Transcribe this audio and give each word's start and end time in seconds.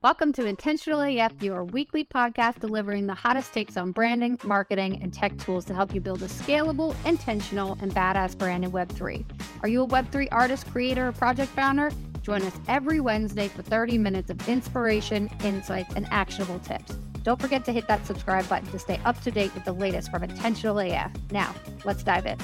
Welcome 0.00 0.32
to 0.34 0.46
Intentional 0.46 1.00
AF, 1.00 1.42
your 1.42 1.64
weekly 1.64 2.04
podcast 2.04 2.60
delivering 2.60 3.08
the 3.08 3.14
hottest 3.14 3.52
takes 3.52 3.76
on 3.76 3.90
branding, 3.90 4.38
marketing, 4.44 5.02
and 5.02 5.12
tech 5.12 5.36
tools 5.38 5.64
to 5.64 5.74
help 5.74 5.92
you 5.92 6.00
build 6.00 6.22
a 6.22 6.28
scalable, 6.28 6.94
intentional, 7.04 7.76
and 7.80 7.92
badass 7.92 8.38
brand 8.38 8.64
in 8.64 8.70
Web3. 8.70 9.24
Are 9.64 9.68
you 9.68 9.82
a 9.82 9.88
Web3 9.88 10.28
artist, 10.30 10.70
creator, 10.70 11.08
or 11.08 11.12
project 11.12 11.50
founder? 11.50 11.90
Join 12.22 12.42
us 12.42 12.52
every 12.68 13.00
Wednesday 13.00 13.48
for 13.48 13.62
30 13.62 13.98
minutes 13.98 14.30
of 14.30 14.48
inspiration, 14.48 15.28
insights, 15.42 15.92
and 15.96 16.06
actionable 16.12 16.60
tips. 16.60 16.92
Don't 17.24 17.40
forget 17.40 17.64
to 17.64 17.72
hit 17.72 17.88
that 17.88 18.06
subscribe 18.06 18.48
button 18.48 18.70
to 18.70 18.78
stay 18.78 19.00
up 19.04 19.20
to 19.22 19.32
date 19.32 19.52
with 19.52 19.64
the 19.64 19.72
latest 19.72 20.12
from 20.12 20.22
Intentional 20.22 20.78
AF. 20.78 21.10
Now, 21.32 21.52
let's 21.84 22.04
dive 22.04 22.26
in. 22.26 22.38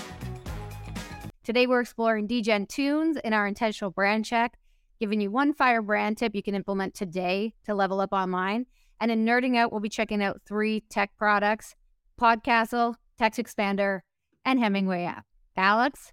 Today, 1.45 1.69
we're 1.69 1.83
exploring 1.83 2.27
Degen 2.27 2.67
Toonz 2.67 3.21
in 3.21 3.33
our 3.33 3.47
intentional 3.47 3.93
brand 3.93 4.25
check 4.25 4.59
giving 5.01 5.21
you 5.21 5.31
one 5.31 5.53
firebrand 5.53 6.19
tip 6.19 6.35
you 6.35 6.43
can 6.43 6.55
implement 6.55 6.95
today 6.95 7.55
to 7.65 7.75
level 7.75 8.01
up 8.01 8.13
online. 8.13 8.67
And 9.01 9.11
in 9.11 9.25
Nerding 9.25 9.57
Out, 9.57 9.73
we'll 9.73 9.81
be 9.81 9.89
checking 9.89 10.23
out 10.23 10.41
three 10.47 10.81
tech 10.89 11.11
products 11.17 11.75
Podcastle, 12.21 12.95
Text 13.19 13.41
Expander, 13.41 14.01
and 14.45 14.61
Hemingway 14.61 15.05
app. 15.05 15.25
Alex, 15.57 16.13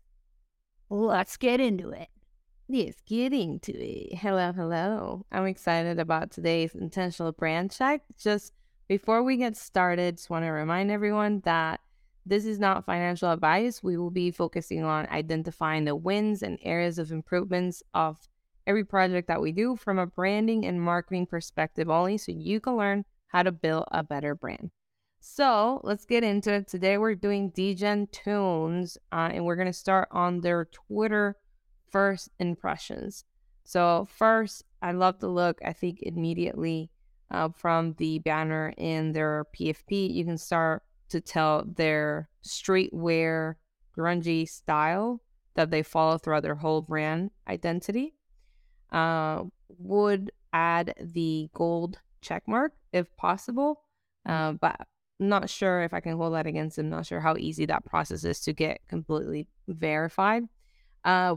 let's 0.90 1.38
get 1.38 1.60
into 1.60 1.90
it. 1.92 2.08
Let's 2.68 3.02
get 3.06 3.34
into 3.34 3.74
it. 3.76 4.18
Hello, 4.18 4.52
hello. 4.52 5.26
I'm 5.32 5.46
excited 5.46 6.00
about 6.00 6.32
today's 6.32 6.74
intentional 6.74 7.34
brand 7.34 7.72
check. 7.72 8.02
Just 8.18 8.54
before 8.88 9.24
we 9.24 9.38
get 9.38 9.58
started, 9.58 10.18
just 10.18 10.30
want 10.30 10.46
to 10.46 10.50
remind 10.50 10.90
everyone 10.90 11.42
that 11.46 11.82
this 12.26 12.46
is 12.46 12.60
not 12.60 12.86
financial 12.86 13.32
advice. 13.32 13.82
We 13.84 13.98
will 13.98 14.12
be 14.12 14.32
focusing 14.32 14.84
on 14.84 15.08
identifying 15.08 15.86
the 15.86 15.96
wins 15.96 16.44
and 16.44 16.60
areas 16.62 17.00
of 17.00 17.12
improvements 17.12 17.84
of 17.94 18.18
every 18.68 18.84
project 18.84 19.28
that 19.28 19.42
we 19.42 19.52
do 19.52 19.76
from 19.76 20.00
a 20.00 20.06
branding 20.06 20.66
and 20.66 20.82
marketing 20.82 21.26
perspective 21.26 21.90
only 21.90 22.18
so 22.18 22.32
you 22.32 22.60
can 22.60 22.78
learn 22.78 23.06
how 23.28 23.44
to 23.44 23.52
build 23.52 23.86
a 23.92 24.04
better 24.04 24.36
brand. 24.36 24.72
So 25.20 25.82
let's 25.84 26.06
get 26.06 26.24
into 26.24 26.52
it. 26.54 26.68
Today 26.68 26.98
we're 26.98 27.16
doing 27.16 27.52
Degen 27.52 28.08
Toonz 28.08 28.98
uh, 29.12 29.30
and 29.32 29.46
we're 29.46 29.56
going 29.56 29.68
to 29.68 29.74
start 29.74 30.08
on 30.12 30.42
their 30.42 30.66
Twitter 30.66 31.38
first 31.92 32.30
impressions. 32.40 33.26
So, 33.64 34.08
first, 34.10 34.64
I 34.82 34.92
love 34.92 35.20
the 35.20 35.28
look. 35.28 35.60
I 35.64 35.74
think 35.74 36.00
immediately 36.02 36.90
uh, 37.30 37.50
from 37.50 37.94
the 38.00 38.20
banner 38.20 38.74
in 38.78 39.12
their 39.12 39.46
PFP, 39.56 40.12
you 40.12 40.26
can 40.26 40.38
start 40.38 40.84
to 41.10 41.22
tell 41.22 41.64
their 41.66 42.30
streetwear, 42.44 43.56
grungy 43.96 44.50
style 44.50 45.22
that 45.54 45.70
they 45.70 45.84
follow 45.84 46.18
throughout 46.18 46.44
their 46.44 46.56
whole 46.56 46.82
brand 46.82 47.30
identity 47.48 48.16
uh, 48.92 49.44
would 49.78 50.32
add 50.54 50.94
the 51.00 51.50
gold 51.54 52.00
check 52.22 52.48
mark 52.48 52.74
if 52.94 53.16
possible. 53.18 53.82
Mm. 54.28 54.32
Uh, 54.32 54.52
but 54.54 54.88
not 55.20 55.50
sure 55.50 55.84
if 55.84 55.94
I 55.94 56.00
can 56.00 56.18
hold 56.18 56.34
that 56.34 56.48
against 56.48 56.78
him. 56.78 56.90
Not 56.90 57.06
sure 57.06 57.22
how 57.22 57.36
easy 57.38 57.66
that 57.68 57.86
process 57.86 58.24
is 58.24 58.40
to 58.42 58.54
get 58.54 58.82
completely 58.88 59.48
verified. 59.68 60.44
Uh, 61.06 61.36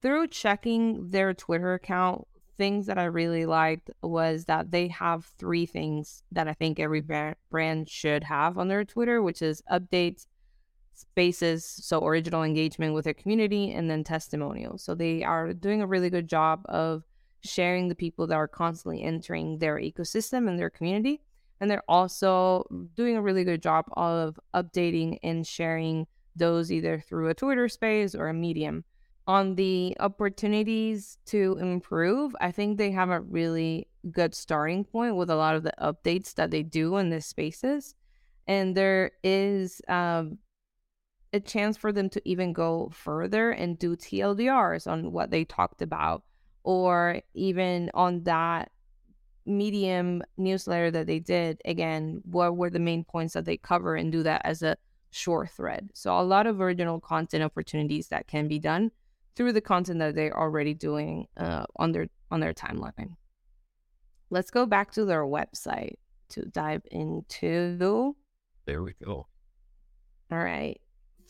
through 0.00 0.28
checking 0.28 1.10
their 1.10 1.34
Twitter 1.34 1.74
account, 1.74 2.26
things 2.56 2.86
that 2.86 2.98
I 2.98 3.04
really 3.04 3.46
liked 3.46 3.90
was 4.02 4.44
that 4.44 4.70
they 4.70 4.88
have 4.88 5.24
three 5.38 5.66
things 5.66 6.22
that 6.30 6.46
I 6.46 6.52
think 6.52 6.78
every 6.78 7.02
brand 7.50 7.88
should 7.88 8.24
have 8.24 8.58
on 8.58 8.68
their 8.68 8.84
Twitter, 8.84 9.22
which 9.22 9.42
is 9.42 9.62
updates, 9.70 10.26
spaces, 10.94 11.64
so 11.64 12.04
original 12.04 12.42
engagement 12.42 12.94
with 12.94 13.04
their 13.04 13.14
community, 13.14 13.72
and 13.72 13.90
then 13.90 14.04
testimonials. 14.04 14.82
So 14.82 14.94
they 14.94 15.22
are 15.22 15.52
doing 15.52 15.82
a 15.82 15.86
really 15.86 16.10
good 16.10 16.28
job 16.28 16.62
of 16.66 17.04
sharing 17.42 17.88
the 17.88 17.94
people 17.94 18.26
that 18.26 18.36
are 18.36 18.48
constantly 18.48 19.02
entering 19.02 19.58
their 19.58 19.76
ecosystem 19.76 20.48
and 20.48 20.58
their 20.58 20.70
community. 20.70 21.20
And 21.60 21.70
they're 21.70 21.84
also 21.88 22.64
doing 22.94 23.16
a 23.16 23.22
really 23.22 23.44
good 23.44 23.62
job 23.62 23.84
of 23.92 24.38
updating 24.54 25.18
and 25.22 25.46
sharing 25.46 26.06
those 26.36 26.72
either 26.72 27.00
through 27.06 27.28
a 27.28 27.34
Twitter 27.34 27.68
space 27.68 28.14
or 28.14 28.28
a 28.28 28.34
medium. 28.34 28.84
On 29.26 29.54
the 29.54 29.96
opportunities 30.00 31.16
to 31.26 31.56
improve, 31.60 32.34
I 32.40 32.50
think 32.50 32.76
they 32.76 32.90
have 32.90 33.10
a 33.10 33.20
really 33.20 33.88
good 34.10 34.34
starting 34.34 34.84
point 34.84 35.16
with 35.16 35.30
a 35.30 35.36
lot 35.36 35.54
of 35.54 35.62
the 35.62 35.72
updates 35.80 36.34
that 36.34 36.50
they 36.50 36.62
do 36.62 36.96
in 36.96 37.08
these 37.08 37.24
spaces. 37.24 37.94
And 38.46 38.76
there 38.76 39.12
is 39.22 39.80
um, 39.88 40.38
a 41.34 41.40
chance 41.40 41.76
for 41.76 41.92
them 41.92 42.08
to 42.10 42.22
even 42.24 42.52
go 42.52 42.88
further 42.92 43.50
and 43.50 43.76
do 43.76 43.96
TLDRs 43.96 44.86
on 44.86 45.10
what 45.10 45.30
they 45.32 45.44
talked 45.44 45.82
about, 45.82 46.22
or 46.62 47.20
even 47.34 47.90
on 47.92 48.22
that 48.22 48.70
medium 49.44 50.22
newsletter 50.36 50.92
that 50.92 51.08
they 51.08 51.18
did. 51.18 51.60
Again, 51.64 52.22
what 52.24 52.56
were 52.56 52.70
the 52.70 52.78
main 52.78 53.02
points 53.02 53.34
that 53.34 53.44
they 53.44 53.56
cover 53.56 53.96
and 53.96 54.12
do 54.12 54.22
that 54.22 54.42
as 54.44 54.62
a 54.62 54.76
short 55.10 55.50
thread. 55.50 55.90
So, 55.92 56.18
a 56.18 56.22
lot 56.22 56.46
of 56.46 56.60
original 56.60 57.00
content 57.00 57.42
opportunities 57.42 58.08
that 58.08 58.28
can 58.28 58.46
be 58.46 58.60
done 58.60 58.92
through 59.34 59.52
the 59.52 59.60
content 59.60 59.98
that 59.98 60.14
they're 60.14 60.38
already 60.38 60.72
doing 60.72 61.26
uh, 61.36 61.64
on 61.76 61.90
their 61.90 62.06
on 62.30 62.38
their 62.38 62.54
timeline. 62.54 63.16
Let's 64.30 64.52
go 64.52 64.66
back 64.66 64.92
to 64.92 65.04
their 65.04 65.24
website 65.24 65.96
to 66.30 66.42
dive 66.42 66.82
into. 66.92 68.14
There 68.66 68.82
we 68.82 68.94
go. 69.04 69.26
All 70.30 70.38
right 70.38 70.80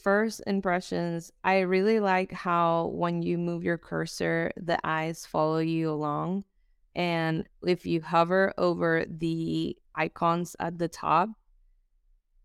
first 0.04 0.42
impressions, 0.46 1.32
I 1.42 1.60
really 1.60 1.98
like 1.98 2.30
how 2.30 2.92
when 2.94 3.22
you 3.22 3.38
move 3.38 3.64
your 3.64 3.78
cursor, 3.78 4.52
the 4.56 4.78
eyes 4.84 5.24
follow 5.24 5.58
you 5.58 5.90
along. 5.90 6.44
And 6.94 7.48
if 7.66 7.86
you 7.86 8.02
hover 8.02 8.52
over 8.58 9.04
the 9.08 9.76
icons 9.94 10.54
at 10.60 10.78
the 10.78 10.88
top 10.88 11.30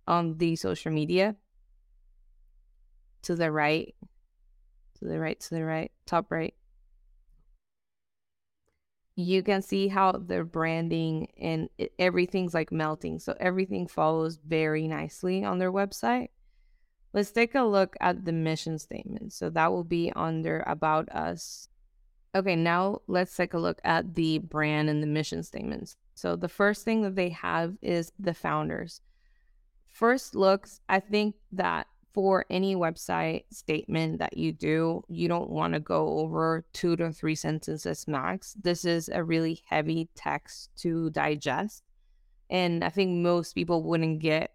on 0.08 0.38
the 0.38 0.56
social 0.56 0.92
media, 0.92 1.36
to 3.24 3.36
the 3.36 3.52
right, 3.52 3.94
to 5.00 5.06
the 5.06 5.20
right, 5.20 5.40
to 5.40 5.50
the 5.56 5.66
right, 5.66 5.92
top 6.06 6.32
right, 6.32 6.54
you 9.16 9.44
can 9.44 9.62
see 9.62 9.90
how 9.90 10.14
the 10.14 10.46
branding 10.46 11.28
and 11.38 11.68
everything's 12.00 12.54
like 12.54 12.72
melting. 12.72 13.20
So 13.20 13.36
everything 13.38 13.86
follows 13.86 14.40
very 14.48 14.88
nicely 14.88 15.44
on 15.44 15.60
their 15.60 15.74
website. 15.74 16.30
Let's 17.14 17.32
take 17.32 17.56
a 17.56 17.64
look 17.64 17.96
at 18.00 18.26
the 18.26 18.32
mission 18.32 18.78
statement. 18.78 19.34
So 19.34 19.50
that 19.50 19.72
will 19.72 19.84
be 19.84 20.12
under 20.16 20.64
About 20.68 21.10
Us. 21.10 21.68
Okay, 22.36 22.56
now 22.56 23.02
let's 23.08 23.36
take 23.36 23.54
a 23.54 23.60
look 23.60 23.82
at 23.84 24.14
the 24.14 24.38
brand 24.38 24.90
and 24.90 25.02
the 25.02 25.08
mission 25.08 25.42
statements. 25.42 25.98
So 26.14 26.36
the 26.36 26.50
first 26.50 26.86
thing 26.86 27.02
that 27.02 27.16
they 27.16 27.30
have 27.30 27.76
is 27.82 28.12
the 28.20 28.34
founders. 28.34 29.02
First 29.88 30.36
looks, 30.36 30.82
I 30.88 31.00
think 31.00 31.36
that 31.54 31.88
for 32.14 32.46
any 32.50 32.76
website 32.76 33.46
statement 33.52 34.20
that 34.20 34.38
you 34.38 34.52
do, 34.52 35.04
you 35.08 35.28
don't 35.28 35.50
want 35.50 35.74
to 35.74 35.80
go 35.80 36.20
over 36.20 36.66
two 36.74 36.96
to 36.98 37.12
three 37.12 37.36
sentences 37.36 38.08
max. 38.08 38.56
This 38.62 38.86
is 38.86 39.10
a 39.10 39.24
really 39.24 39.62
heavy 39.68 40.10
text 40.16 40.70
to 40.78 41.10
digest. 41.10 41.84
And 42.50 42.84
I 42.84 42.90
think 42.90 43.12
most 43.12 43.54
people 43.54 43.84
wouldn't 43.84 44.20
get 44.20 44.52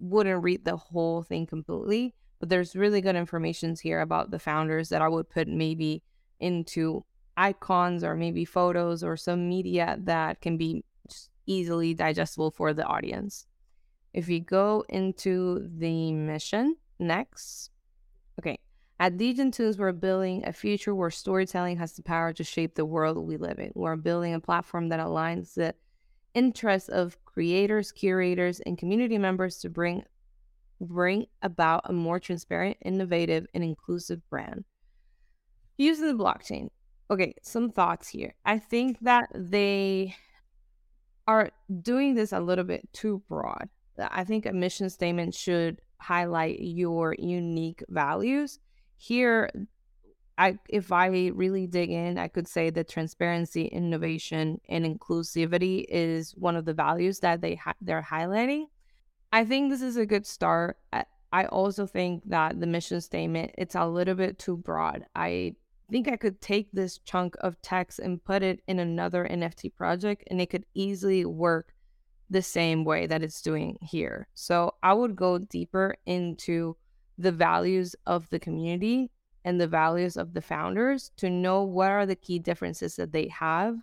wouldn't 0.00 0.42
read 0.42 0.64
the 0.64 0.76
whole 0.76 1.22
thing 1.22 1.46
completely, 1.46 2.14
but 2.38 2.48
there's 2.48 2.74
really 2.74 3.00
good 3.00 3.16
information 3.16 3.76
here 3.80 4.00
about 4.00 4.30
the 4.30 4.38
founders 4.38 4.88
that 4.88 5.02
I 5.02 5.08
would 5.08 5.28
put 5.28 5.46
maybe 5.46 6.02
into 6.38 7.04
icons 7.36 8.02
or 8.02 8.16
maybe 8.16 8.44
photos 8.44 9.04
or 9.04 9.16
some 9.16 9.48
media 9.48 9.96
that 10.04 10.40
can 10.40 10.56
be 10.56 10.84
easily 11.46 11.94
digestible 11.94 12.50
for 12.50 12.72
the 12.72 12.84
audience. 12.84 13.46
If 14.12 14.28
you 14.28 14.40
go 14.40 14.84
into 14.88 15.68
the 15.78 16.12
mission 16.12 16.76
next, 16.98 17.70
okay, 18.38 18.58
at 18.98 19.16
Degen 19.16 19.50
Toonz, 19.50 19.78
we're 19.78 19.92
building 19.92 20.42
a 20.44 20.52
future 20.52 20.94
where 20.94 21.10
storytelling 21.10 21.78
has 21.78 21.92
the 21.92 22.02
power 22.02 22.32
to 22.34 22.44
shape 22.44 22.74
the 22.74 22.84
world 22.84 23.16
we 23.18 23.36
live 23.36 23.58
in. 23.58 23.72
We're 23.74 23.96
building 23.96 24.34
a 24.34 24.40
platform 24.40 24.88
that 24.90 25.00
aligns 25.00 25.54
the 25.54 25.74
interests 26.34 26.88
of 26.88 27.16
creators, 27.40 27.90
curators, 27.90 28.60
and 28.66 28.76
community 28.76 29.16
members 29.16 29.56
to 29.56 29.70
bring 29.70 30.04
bring 30.78 31.24
about 31.40 31.80
a 31.86 31.92
more 31.92 32.20
transparent, 32.20 32.76
innovative, 32.84 33.46
and 33.54 33.64
inclusive 33.64 34.20
brand. 34.28 34.62
Using 35.78 36.06
the 36.06 36.22
blockchain. 36.22 36.68
Okay, 37.10 37.32
some 37.42 37.70
thoughts 37.70 38.08
here. 38.08 38.34
I 38.44 38.58
think 38.58 38.98
that 39.00 39.30
they 39.34 40.14
are 41.26 41.50
doing 41.80 42.14
this 42.14 42.32
a 42.32 42.40
little 42.40 42.64
bit 42.64 42.86
too 42.92 43.22
broad. 43.26 43.70
I 43.98 44.24
think 44.24 44.44
a 44.44 44.52
mission 44.52 44.90
statement 44.90 45.34
should 45.34 45.80
highlight 45.98 46.58
your 46.60 47.16
unique 47.18 47.82
values. 47.88 48.58
Here, 48.98 49.50
I 50.40 50.58
if 50.70 50.90
I 50.90 51.08
really 51.28 51.66
dig 51.66 51.90
in, 51.90 52.16
I 52.16 52.28
could 52.28 52.48
say 52.48 52.70
that 52.70 52.88
transparency, 52.88 53.66
innovation, 53.66 54.58
and 54.70 54.86
inclusivity 54.86 55.84
is 55.86 56.32
one 56.34 56.56
of 56.56 56.64
the 56.64 56.72
values 56.72 57.20
that 57.20 57.42
they 57.42 57.56
ha- 57.56 57.74
they're 57.82 58.08
highlighting. 58.10 58.64
I 59.32 59.44
think 59.44 59.70
this 59.70 59.82
is 59.82 59.98
a 59.98 60.06
good 60.06 60.26
start. 60.26 60.78
I, 61.32 61.44
also 61.44 61.86
think 61.86 62.22
that 62.30 62.58
the 62.58 62.66
mission 62.66 63.02
statement 63.02 63.52
it's 63.58 63.74
a 63.74 63.86
little 63.86 64.14
bit 64.14 64.38
too 64.38 64.56
broad. 64.56 65.04
I 65.14 65.56
think 65.90 66.08
I 66.08 66.16
could 66.16 66.40
take 66.40 66.72
this 66.72 66.98
chunk 66.98 67.36
of 67.40 67.60
text 67.60 67.98
and 67.98 68.24
put 68.24 68.42
it 68.42 68.62
in 68.66 68.78
another 68.78 69.28
NFT 69.30 69.74
project 69.74 70.24
and 70.28 70.40
it 70.40 70.48
could 70.48 70.64
easily 70.72 71.26
work 71.26 71.74
the 72.30 72.42
same 72.42 72.84
way 72.84 73.06
that 73.06 73.22
it's 73.22 73.42
doing 73.42 73.76
here. 73.82 74.26
So 74.34 74.74
I 74.82 74.94
would 74.94 75.16
go 75.16 75.36
deeper 75.38 75.96
into 76.06 76.76
the 77.18 77.32
values 77.32 77.94
of 78.06 78.28
the 78.30 78.40
community 78.40 79.10
and 79.44 79.60
the 79.60 79.66
values 79.66 80.16
of 80.16 80.34
the 80.34 80.42
founders 80.42 81.10
to 81.16 81.30
know 81.30 81.62
what 81.62 81.90
are 81.90 82.06
the 82.06 82.16
key 82.16 82.38
differences 82.38 82.96
that 82.96 83.12
they 83.12 83.28
have 83.28 83.76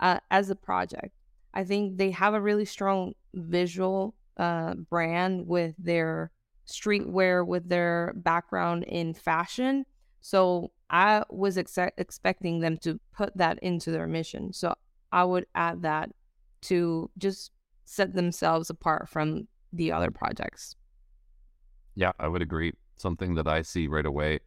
uh, 0.00 0.18
as 0.30 0.50
a 0.50 0.54
project. 0.54 1.14
I 1.54 1.64
think 1.64 1.98
they 1.98 2.10
have 2.12 2.34
a 2.34 2.40
really 2.40 2.64
strong 2.64 3.14
visual 3.34 4.14
uh, 4.36 4.74
brand 4.74 5.46
with 5.46 5.74
their 5.78 6.30
streetwear, 6.66 7.46
with 7.46 7.68
their 7.68 8.12
background 8.16 8.84
in 8.84 9.14
fashion. 9.14 9.84
So 10.20 10.72
I 10.88 11.24
was 11.30 11.58
ex- 11.58 11.78
expecting 11.98 12.60
them 12.60 12.78
to 12.78 13.00
put 13.14 13.36
that 13.36 13.58
into 13.60 13.90
their 13.90 14.06
mission. 14.06 14.52
So 14.52 14.74
I 15.10 15.24
would 15.24 15.46
add 15.54 15.82
that 15.82 16.10
to 16.62 17.10
just 17.18 17.50
set 17.84 18.14
themselves 18.14 18.70
apart 18.70 19.08
from 19.08 19.48
the 19.72 19.92
other 19.92 20.10
projects. 20.10 20.76
Yeah, 21.94 22.12
I 22.18 22.28
would 22.28 22.42
agree. 22.42 22.72
Something 22.96 23.34
that 23.34 23.48
I 23.48 23.62
see 23.62 23.88
right 23.88 24.06
away 24.06 24.40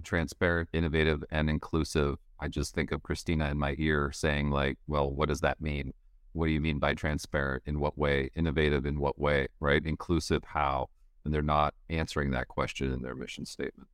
transparent, 0.00 0.68
innovative, 0.72 1.22
and 1.30 1.50
inclusive. 1.50 2.16
I 2.40 2.48
just 2.48 2.74
think 2.74 2.92
of 2.92 3.02
Kristina 3.02 3.50
in 3.50 3.58
my 3.58 3.74
ear 3.78 4.10
saying, 4.12 4.50
like, 4.50 4.78
well, 4.86 5.10
what 5.10 5.28
does 5.28 5.40
that 5.40 5.60
mean? 5.60 5.92
What 6.32 6.46
do 6.46 6.52
you 6.52 6.60
mean 6.60 6.78
by 6.78 6.94
transparent? 6.94 7.62
In 7.66 7.78
what 7.78 7.98
way? 7.98 8.30
Innovative 8.34 8.86
in 8.86 8.98
what 8.98 9.18
way? 9.18 9.48
Right? 9.60 9.84
Inclusive 9.84 10.42
how? 10.44 10.88
And 11.24 11.32
they're 11.32 11.42
not 11.42 11.74
answering 11.90 12.30
that 12.30 12.48
question 12.48 12.92
in 12.92 13.02
their 13.02 13.14
mission 13.14 13.44
statement. 13.44 13.88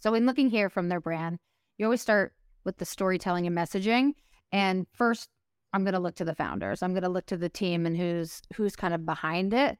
So, 0.00 0.14
in 0.14 0.26
looking 0.26 0.50
here 0.50 0.68
from 0.68 0.88
their 0.88 1.00
brand, 1.00 1.38
you 1.78 1.86
always 1.86 2.02
start 2.02 2.32
with 2.64 2.78
the 2.78 2.84
storytelling 2.84 3.46
and 3.46 3.56
messaging. 3.56 4.12
And 4.52 4.86
first, 4.92 5.28
I'm 5.72 5.84
going 5.84 5.94
to 5.94 6.00
look 6.00 6.16
to 6.16 6.24
the 6.24 6.34
founders. 6.34 6.82
I'm 6.82 6.92
going 6.92 7.04
to 7.04 7.08
look 7.08 7.26
to 7.26 7.36
the 7.36 7.48
team 7.48 7.86
and 7.86 7.96
who's 7.96 8.42
who's 8.54 8.76
kind 8.76 8.92
of 8.92 9.06
behind 9.06 9.54
it 9.54 9.78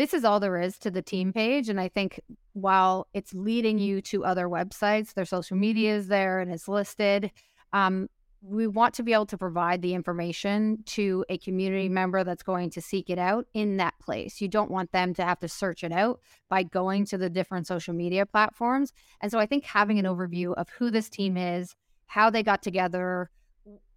this 0.00 0.14
is 0.14 0.24
all 0.24 0.40
there 0.40 0.58
is 0.58 0.78
to 0.78 0.90
the 0.90 1.02
team 1.02 1.30
page. 1.30 1.68
And 1.68 1.78
I 1.78 1.88
think 1.88 2.18
while 2.54 3.06
it's 3.12 3.34
leading 3.34 3.78
you 3.78 4.00
to 4.02 4.24
other 4.24 4.48
websites, 4.48 5.12
their 5.12 5.26
social 5.26 5.58
media 5.58 5.94
is 5.94 6.08
there 6.08 6.40
and 6.40 6.50
it's 6.50 6.68
listed. 6.68 7.30
Um, 7.74 8.08
we 8.40 8.66
want 8.66 8.94
to 8.94 9.02
be 9.02 9.12
able 9.12 9.26
to 9.26 9.36
provide 9.36 9.82
the 9.82 9.92
information 9.92 10.82
to 10.86 11.22
a 11.28 11.36
community 11.36 11.90
member 11.90 12.24
that's 12.24 12.42
going 12.42 12.70
to 12.70 12.80
seek 12.80 13.10
it 13.10 13.18
out 13.18 13.46
in 13.52 13.76
that 13.76 13.92
place. 14.00 14.40
You 14.40 14.48
don't 14.48 14.70
want 14.70 14.90
them 14.92 15.12
to 15.12 15.22
have 15.22 15.38
to 15.40 15.48
search 15.48 15.84
it 15.84 15.92
out 15.92 16.20
by 16.48 16.62
going 16.62 17.04
to 17.06 17.18
the 17.18 17.28
different 17.28 17.66
social 17.66 17.92
media 17.92 18.24
platforms. 18.24 18.94
And 19.20 19.30
so 19.30 19.38
I 19.38 19.44
think 19.44 19.64
having 19.64 19.98
an 19.98 20.06
overview 20.06 20.54
of 20.54 20.70
who 20.70 20.90
this 20.90 21.10
team 21.10 21.36
is, 21.36 21.76
how 22.06 22.30
they 22.30 22.42
got 22.42 22.62
together, 22.62 23.28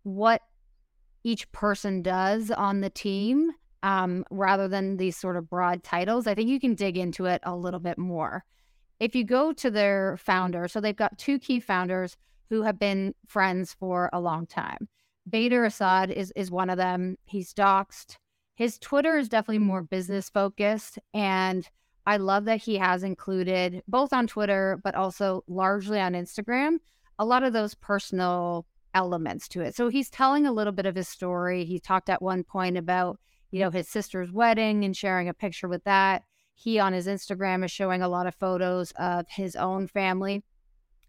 what 0.04 0.42
each 1.24 1.50
person 1.54 2.02
does 2.02 2.52
on 2.52 2.82
the 2.82 2.90
team 2.90 3.52
um, 3.84 4.26
rather 4.32 4.68
than 4.68 4.98
these 4.98 5.16
sort 5.16 5.38
of 5.38 5.50
broad 5.50 5.84
titles, 5.84 6.26
I 6.26 6.34
think 6.34 6.50
you 6.50 6.60
can 6.60 6.74
dig 6.74 6.98
into 6.98 7.26
it 7.26 7.42
a 7.44 7.56
little 7.56 7.80
bit 7.80 7.98
more. 7.98 8.44
If 9.00 9.16
you 9.16 9.24
go 9.24 9.54
to 9.54 9.70
their 9.70 10.18
founder, 10.18 10.68
so 10.68 10.82
they've 10.82 10.96
got 10.96 11.18
two 11.18 11.38
key 11.38 11.60
founders 11.60 12.18
who 12.50 12.64
have 12.64 12.80
been 12.80 13.14
friends 13.28 13.76
for 13.80 14.10
a 14.14 14.20
long 14.20 14.48
time. 14.48 14.88
Bader 15.30 15.66
Assad 15.66 16.10
is 16.10 16.32
is 16.36 16.50
one 16.50 16.70
of 16.70 16.78
them. 16.78 17.18
He's 17.26 17.54
doxxed. 17.54 18.18
His 18.56 18.80
Twitter 18.80 19.18
is 19.18 19.30
definitely 19.30 19.60
more 19.60 19.82
business 19.82 20.30
focused, 20.30 21.00
and 21.14 21.68
I 22.06 22.18
love 22.18 22.46
that 22.46 22.62
he 22.62 22.78
has 22.78 23.04
included 23.04 23.84
both 23.88 24.14
on 24.14 24.28
Twitter 24.28 24.80
but 24.84 24.96
also 24.96 25.44
largely 25.48 26.00
on 26.00 26.14
Instagram 26.14 26.80
a 27.20 27.26
lot 27.26 27.44
of 27.44 27.54
those 27.54 27.76
personal 27.76 28.66
elements 28.94 29.48
to 29.50 29.62
it. 29.62 29.76
So 29.76 29.90
he's 29.90 30.10
telling 30.10 30.46
a 30.46 30.52
little 30.52 30.74
bit 30.74 30.86
of 30.86 30.96
his 30.96 31.08
story. 31.08 31.66
He 31.66 31.80
talked 31.80 32.10
at 32.10 32.22
one 32.22 32.44
point 32.44 32.78
about 32.78 33.20
you 33.54 33.60
know, 33.60 33.70
his 33.70 33.88
sister's 33.88 34.32
wedding 34.32 34.84
and 34.84 34.98
sharing 34.98 35.30
a 35.30 35.34
picture 35.34 35.68
with 35.68 35.84
that. 35.84 36.24
He 36.56 36.80
on 36.80 36.92
his 36.92 37.06
Instagram 37.06 37.64
is 37.64 37.70
showing 37.70 38.02
a 38.02 38.08
lot 38.08 38.26
of 38.26 38.34
photos 38.34 38.92
of 38.98 39.28
his 39.30 39.56
own 39.56 39.86
family. 39.86 40.44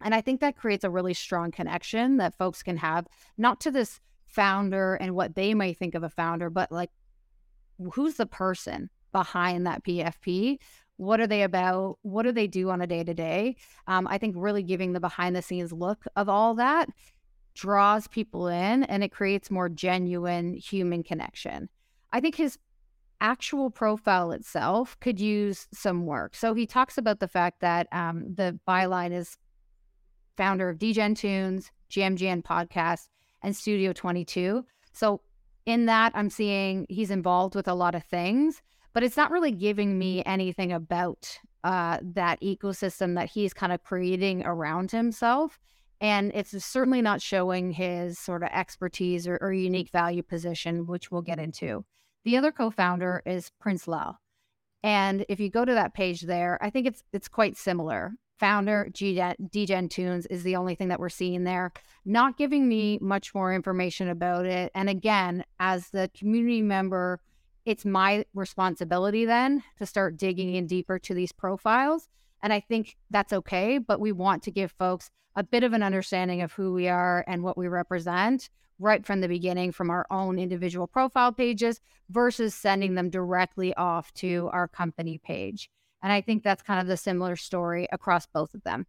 And 0.02 0.14
I 0.14 0.20
think 0.20 0.40
that 0.40 0.58
creates 0.58 0.84
a 0.84 0.90
really 0.90 1.14
strong 1.14 1.50
connection 1.50 2.18
that 2.18 2.36
folks 2.36 2.62
can 2.62 2.76
have, 2.76 3.06
not 3.38 3.62
to 3.62 3.70
this 3.70 3.98
founder 4.26 4.96
and 4.96 5.14
what 5.14 5.34
they 5.34 5.54
may 5.54 5.72
think 5.72 5.94
of 5.94 6.02
a 6.02 6.10
founder, 6.10 6.50
but 6.50 6.70
like 6.70 6.90
who's 7.92 8.16
the 8.16 8.26
person 8.26 8.90
behind 9.10 9.66
that 9.66 9.82
PFP? 9.82 10.58
What 10.96 11.20
are 11.20 11.26
they 11.26 11.44
about? 11.44 11.98
What 12.02 12.24
do 12.24 12.32
they 12.32 12.46
do 12.46 12.68
on 12.68 12.82
a 12.82 12.86
day 12.86 13.04
to 13.04 13.14
day? 13.14 13.56
I 13.86 14.18
think 14.18 14.34
really 14.36 14.62
giving 14.62 14.92
the 14.92 15.00
behind 15.00 15.34
the 15.34 15.40
scenes 15.40 15.72
look 15.72 16.04
of 16.14 16.28
all 16.28 16.54
that 16.56 16.90
draws 17.54 18.06
people 18.06 18.48
in 18.48 18.84
and 18.84 19.02
it 19.02 19.12
creates 19.12 19.50
more 19.50 19.70
genuine 19.70 20.54
human 20.54 21.02
connection. 21.02 21.70
I 22.14 22.20
think 22.20 22.36
his 22.36 22.58
actual 23.20 23.70
profile 23.70 24.30
itself 24.30 24.96
could 25.00 25.18
use 25.18 25.66
some 25.72 26.06
work. 26.06 26.36
So 26.36 26.54
he 26.54 26.64
talks 26.64 26.96
about 26.96 27.18
the 27.18 27.26
fact 27.26 27.60
that 27.60 27.88
um, 27.90 28.32
the 28.32 28.56
byline 28.68 29.12
is 29.12 29.36
founder 30.36 30.68
of 30.68 30.78
Degen 30.78 31.16
Toonz, 31.16 31.70
GMGN 31.90 32.44
Podcast, 32.44 33.08
and 33.42 33.56
Studio 33.56 33.92
22. 33.92 34.64
So 34.92 35.22
in 35.66 35.86
that, 35.86 36.12
I'm 36.14 36.30
seeing 36.30 36.86
he's 36.88 37.10
involved 37.10 37.56
with 37.56 37.66
a 37.66 37.74
lot 37.74 37.96
of 37.96 38.04
things, 38.04 38.62
but 38.92 39.02
it's 39.02 39.16
not 39.16 39.32
really 39.32 39.50
giving 39.50 39.98
me 39.98 40.22
anything 40.24 40.70
about 40.70 41.36
uh, 41.64 41.98
that 42.00 42.40
ecosystem 42.42 43.16
that 43.16 43.28
he's 43.28 43.52
kind 43.52 43.72
of 43.72 43.82
creating 43.82 44.44
around 44.44 44.92
himself. 44.92 45.58
And 46.00 46.30
it's 46.32 46.64
certainly 46.64 47.02
not 47.02 47.20
showing 47.20 47.72
his 47.72 48.20
sort 48.20 48.44
of 48.44 48.50
expertise 48.52 49.26
or, 49.26 49.36
or 49.40 49.52
unique 49.52 49.90
value 49.90 50.22
position, 50.22 50.86
which 50.86 51.10
we'll 51.10 51.22
get 51.22 51.40
into. 51.40 51.84
The 52.24 52.36
other 52.36 52.52
co-founder 52.52 53.22
is 53.26 53.50
Prince 53.60 53.86
Lal. 53.86 54.18
And 54.82 55.24
if 55.28 55.40
you 55.40 55.50
go 55.50 55.64
to 55.64 55.74
that 55.74 55.94
page 55.94 56.22
there, 56.22 56.58
I 56.62 56.70
think 56.70 56.86
it's 56.86 57.02
it's 57.12 57.28
quite 57.28 57.56
similar. 57.56 58.12
Founder 58.38 58.88
Degen 58.92 59.36
Toonz 59.88 60.26
is 60.28 60.42
the 60.42 60.56
only 60.56 60.74
thing 60.74 60.88
that 60.88 60.98
we're 60.98 61.08
seeing 61.08 61.44
there, 61.44 61.72
not 62.04 62.36
giving 62.36 62.68
me 62.68 62.98
much 63.00 63.34
more 63.34 63.54
information 63.54 64.08
about 64.08 64.44
it. 64.44 64.72
And 64.74 64.88
again, 64.88 65.44
as 65.60 65.90
the 65.90 66.10
community 66.18 66.60
member, 66.60 67.20
it's 67.64 67.84
my 67.84 68.24
responsibility 68.34 69.24
then 69.24 69.62
to 69.78 69.86
start 69.86 70.16
digging 70.16 70.54
in 70.54 70.66
deeper 70.66 70.98
to 70.98 71.14
these 71.14 71.32
profiles. 71.32 72.08
And 72.42 72.52
I 72.52 72.60
think 72.60 72.96
that's 73.10 73.32
okay, 73.32 73.78
but 73.78 74.00
we 74.00 74.12
want 74.12 74.42
to 74.42 74.50
give 74.50 74.72
folks 74.72 75.10
a 75.36 75.44
bit 75.44 75.64
of 75.64 75.72
an 75.72 75.82
understanding 75.82 76.42
of 76.42 76.52
who 76.52 76.72
we 76.72 76.88
are 76.88 77.24
and 77.26 77.42
what 77.42 77.56
we 77.56 77.68
represent 77.68 78.50
right 78.78 79.04
from 79.06 79.20
the 79.20 79.28
beginning 79.28 79.72
from 79.72 79.90
our 79.90 80.06
own 80.10 80.38
individual 80.38 80.86
profile 80.86 81.32
pages 81.32 81.80
versus 82.10 82.54
sending 82.54 82.94
them 82.94 83.10
directly 83.10 83.74
off 83.74 84.12
to 84.14 84.50
our 84.52 84.68
company 84.68 85.18
page. 85.18 85.70
And 86.02 86.12
I 86.12 86.20
think 86.20 86.42
that's 86.42 86.62
kind 86.62 86.80
of 86.80 86.86
the 86.86 86.96
similar 86.96 87.36
story 87.36 87.88
across 87.92 88.26
both 88.26 88.54
of 88.54 88.62
them. 88.62 88.86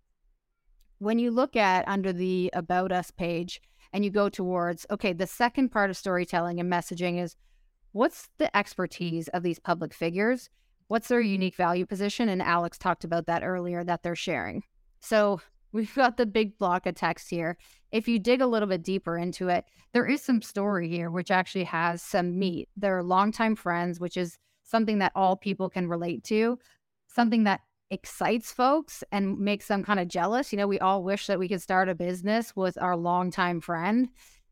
When 0.97 1.19
you 1.19 1.31
look 1.31 1.55
at 1.55 1.87
under 1.87 2.11
the 2.11 2.49
About 2.53 2.91
Us 2.91 3.11
page 3.11 3.61
and 3.93 4.03
you 4.03 4.11
go 4.11 4.27
towards, 4.27 4.85
okay, 4.91 5.13
the 5.13 5.27
second 5.27 5.69
part 5.69 5.89
of 5.89 5.97
storytelling 5.97 6.59
and 6.59 6.71
messaging 6.71 7.21
is 7.21 7.35
what's 7.91 8.29
the 8.37 8.55
expertise 8.55 9.27
of 9.29 9.43
these 9.43 9.59
public 9.59 9.93
figures? 9.93 10.49
What's 10.87 11.07
their 11.07 11.21
unique 11.21 11.55
value 11.55 11.85
position? 11.85 12.27
And 12.29 12.41
Alex 12.41 12.77
talked 12.77 13.03
about 13.03 13.27
that 13.27 13.43
earlier 13.43 13.83
that 13.83 14.03
they're 14.03 14.15
sharing. 14.15 14.63
So 14.99 15.41
We've 15.75 15.93
got 15.93 16.15
the 16.15 16.25
big 16.25 16.57
block 16.57 16.85
of 16.85 16.95
text 16.95 17.29
here. 17.29 17.57
If 17.91 18.07
you 18.07 18.17
dig 18.17 18.39
a 18.39 18.47
little 18.47 18.69
bit 18.69 18.81
deeper 18.81 19.17
into 19.17 19.49
it, 19.49 19.65
there 19.91 20.05
is 20.05 20.21
some 20.21 20.41
story 20.41 20.87
here, 20.87 21.11
which 21.11 21.31
actually 21.31 21.65
has 21.65 22.01
some 22.01 22.39
meat. 22.39 22.69
They're 22.77 23.03
longtime 23.03 23.57
friends, 23.57 23.99
which 23.99 24.15
is 24.15 24.37
something 24.63 24.99
that 24.99 25.11
all 25.15 25.35
people 25.35 25.69
can 25.69 25.89
relate 25.89 26.23
to, 26.25 26.57
something 27.07 27.43
that 27.43 27.59
excites 27.89 28.53
folks 28.53 29.03
and 29.11 29.37
makes 29.37 29.67
them 29.67 29.83
kind 29.83 29.99
of 29.99 30.07
jealous. 30.07 30.53
You 30.53 30.59
know, 30.59 30.67
we 30.67 30.79
all 30.79 31.03
wish 31.03 31.27
that 31.27 31.39
we 31.39 31.49
could 31.49 31.61
start 31.61 31.89
a 31.89 31.93
business 31.93 32.55
with 32.55 32.77
our 32.81 32.95
longtime 32.95 33.59
friend. 33.59 34.07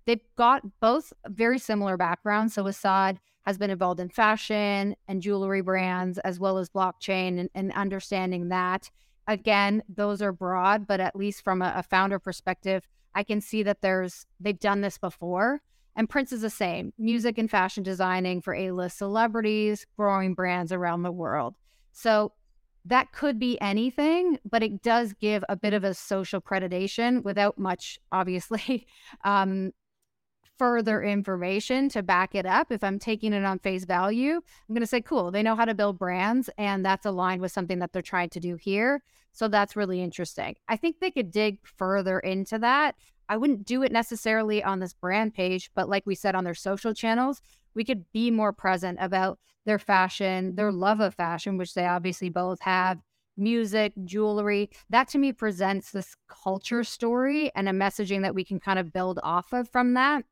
They've 0.06 0.20
got 0.36 0.64
both 0.82 1.14
very 1.30 1.58
similar 1.58 1.96
backgrounds. 1.96 2.54
So 2.54 2.68
Assad 2.68 3.18
has 3.46 3.58
been 3.58 3.70
involved 3.70 4.02
in 4.02 4.10
fashion 4.10 4.98
and 5.08 5.22
jewelry 5.22 5.62
brands 5.62 6.18
as 6.18 6.38
well 6.38 6.58
as 6.58 6.70
blockchain 6.70 7.40
and, 7.40 7.50
and 7.56 7.72
understanding 7.72 8.50
that 8.50 8.92
again, 9.28 9.84
those 9.88 10.22
are 10.22 10.32
broad, 10.32 10.88
but 10.88 11.00
at 11.00 11.16
least 11.16 11.44
from 11.44 11.62
a, 11.62 11.74
a, 11.78 11.84
founder 11.84 12.20
perspective, 12.20 12.88
I 13.16 13.24
can 13.24 13.42
see 13.42 13.64
that 13.64 13.82
there's 13.82 14.26
they've 14.40 14.60
done 14.60 14.82
this 14.82 14.98
before. 14.98 15.62
And 15.96 16.10
Prince 16.10 16.32
is 16.32 16.42
the 16.42 16.50
same 16.50 16.92
music 16.98 17.38
and 17.38 17.50
fashion 17.50 17.84
designing 17.84 18.42
for 18.42 18.56
A 18.56 18.72
list 18.72 18.98
celebrities, 18.98 19.86
growing 19.96 20.34
brands 20.34 20.72
around 20.72 21.04
the 21.04 21.12
world. 21.12 21.56
So 21.92 22.34
that 22.86 23.12
could 23.14 23.40
be 23.40 23.60
anything, 23.62 24.40
but 24.50 24.64
it 24.64 24.82
does 24.82 25.14
give 25.14 25.44
a 25.48 25.56
bit 25.56 25.74
of 25.74 25.84
a 25.84 25.94
social 25.94 26.42
accreditation 26.42 27.24
without 27.24 27.58
much, 27.58 28.00
obviously, 28.12 28.88
um, 29.24 29.72
further 30.58 31.02
information 31.02 31.90
to 31.90 32.04
back 32.04 32.36
it 32.36 32.46
up. 32.46 32.72
If 32.72 32.84
I'm 32.84 33.00
taking 33.00 33.34
it 33.34 33.44
on 33.44 33.60
face 33.60 33.86
value, 33.86 34.36
I'm 34.36 34.76
going 34.76 34.82
to 34.82 34.88
say, 34.88 35.02
cool, 35.02 35.32
they 35.32 35.44
know 35.44 35.56
how 35.56 35.66
to 35.66 35.74
build 35.74 35.98
brands 35.98 36.50
and 36.58 36.86
that's 36.86 37.06
aligned 37.06 37.42
with 37.42 37.52
something 37.52 37.80
that 37.80 37.94
they're 37.94 38.02
trying 38.02 38.30
to 38.30 38.40
do 38.40 38.56
here. 38.56 39.04
So 39.32 39.48
that's 39.48 39.76
really 39.76 40.02
interesting. 40.02 40.56
I 40.68 40.78
think 40.78 41.00
they 41.00 41.12
could 41.12 41.32
dig 41.32 41.60
further 41.64 42.20
into 42.20 42.60
that. 42.60 42.96
I 43.30 43.38
wouldn't 43.38 43.66
do 43.66 43.84
it 43.84 43.92
necessarily 43.92 44.64
on 44.64 44.80
this 44.80 44.94
brand 44.94 45.34
page, 45.34 45.72
but 45.74 45.90
like 45.90 46.06
we 46.06 46.16
said 46.16 46.36
on 46.36 46.44
their 46.44 46.54
social 46.54 46.94
channels, 46.94 47.42
we 47.74 47.84
could 47.84 48.06
be 48.12 48.30
more 48.30 48.54
present 48.54 49.00
about 49.02 49.40
their 49.66 49.80
fashion, 49.80 50.56
their 50.56 50.72
love 50.72 51.00
of 51.00 51.16
fashion, 51.16 51.58
which 51.58 51.74
they 51.74 51.86
obviously 51.86 52.30
both 52.30 52.60
have, 52.62 53.00
music, 53.38 53.94
jewelry. 54.04 54.70
That 54.90 55.08
to 55.10 55.18
me 55.18 55.34
presents 55.34 55.92
this 55.92 56.16
culture 56.28 56.84
story 56.84 57.52
and 57.56 57.68
a 57.68 57.72
messaging 57.72 58.22
that 58.22 58.36
we 58.36 58.44
can 58.44 58.60
kind 58.60 58.78
of 58.78 58.94
build 58.94 59.20
off 59.24 59.54
of 59.54 59.70
from 59.70 59.94
that. 59.96 60.26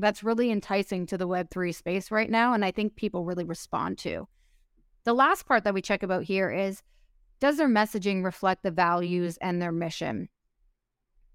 That's 0.00 0.22
really 0.22 0.50
enticing 0.50 1.06
to 1.06 1.18
the 1.18 1.28
Web3 1.28 1.74
space 1.74 2.10
right 2.10 2.30
now. 2.30 2.52
And 2.52 2.64
I 2.64 2.70
think 2.70 2.96
people 2.96 3.24
really 3.24 3.44
respond 3.44 3.98
to. 3.98 4.28
The 5.04 5.14
last 5.14 5.46
part 5.46 5.64
that 5.64 5.74
we 5.74 5.82
check 5.82 6.02
about 6.02 6.24
here 6.24 6.50
is 6.50 6.82
does 7.40 7.56
their 7.56 7.68
messaging 7.68 8.24
reflect 8.24 8.62
the 8.62 8.70
values 8.70 9.38
and 9.40 9.62
their 9.62 9.72
mission? 9.72 10.28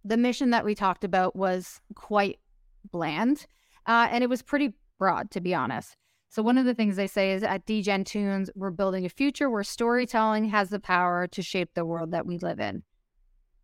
The 0.04 0.18
mission 0.18 0.50
that 0.50 0.66
we 0.66 0.76
talked 0.76 1.04
about 1.04 1.36
was 1.36 1.80
quite 1.96 2.40
bland 2.92 3.46
uh, 3.86 4.08
and 4.12 4.24
it 4.24 4.30
was 4.30 4.42
pretty 4.42 4.74
broad, 5.00 5.32
to 5.32 5.42
be 5.42 5.54
honest. 5.54 5.96
So 6.30 6.42
one 6.42 6.58
of 6.58 6.66
the 6.66 6.74
things 6.74 6.96
they 6.96 7.08
say 7.08 7.34
is 7.34 7.44
at 7.44 7.66
Degen 7.66 8.04
Toonz, 8.04 8.50
we're 8.56 8.72
building 8.72 9.06
a 9.06 9.10
future 9.10 9.50
where 9.50 9.64
storytelling 9.64 10.46
has 10.46 10.70
the 10.70 10.80
power 10.80 11.28
to 11.28 11.42
shape 11.42 11.74
the 11.74 11.86
world 11.86 12.12
that 12.12 12.26
we 12.26 12.38
live 12.40 12.60
in. 12.60 12.84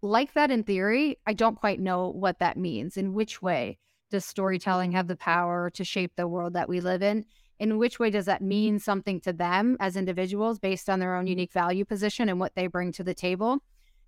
Like 0.01 0.34
that 0.34 0.51
in 0.51 0.63
theory, 0.63 1.18
I 1.25 1.34
don't 1.34 1.60
quite 1.60 1.79
know 1.79 2.10
what 2.10 2.39
that 2.39 2.58
means. 2.58 2.96
In 2.96 3.13
which 3.13 3.41
way 3.41 3.79
does 4.09 4.25
storytelling 4.25 4.91
have 4.91 5.07
the 5.07 5.15
power 5.15 5.69
to 5.71 5.83
shape 5.83 6.13
the 6.15 6.27
world 6.27 6.53
that 6.53 6.69
we 6.69 6.81
live 6.81 7.01
in? 7.01 7.25
In 7.59 7.77
which 7.77 7.99
way 7.99 8.09
does 8.09 8.25
that 8.25 8.39
mm-hmm. 8.39 8.49
mean 8.49 8.79
something 8.79 9.19
to 9.21 9.33
them 9.33 9.77
as 9.79 9.95
individuals 9.95 10.59
based 10.59 10.89
on 10.89 10.99
their 10.99 11.15
own 11.15 11.23
mm-hmm. 11.23 11.29
unique 11.29 11.51
value 11.51 11.85
position 11.85 12.29
and 12.29 12.39
what 12.39 12.55
they 12.55 12.67
bring 12.67 12.91
to 12.93 13.03
the 13.03 13.13
table? 13.13 13.59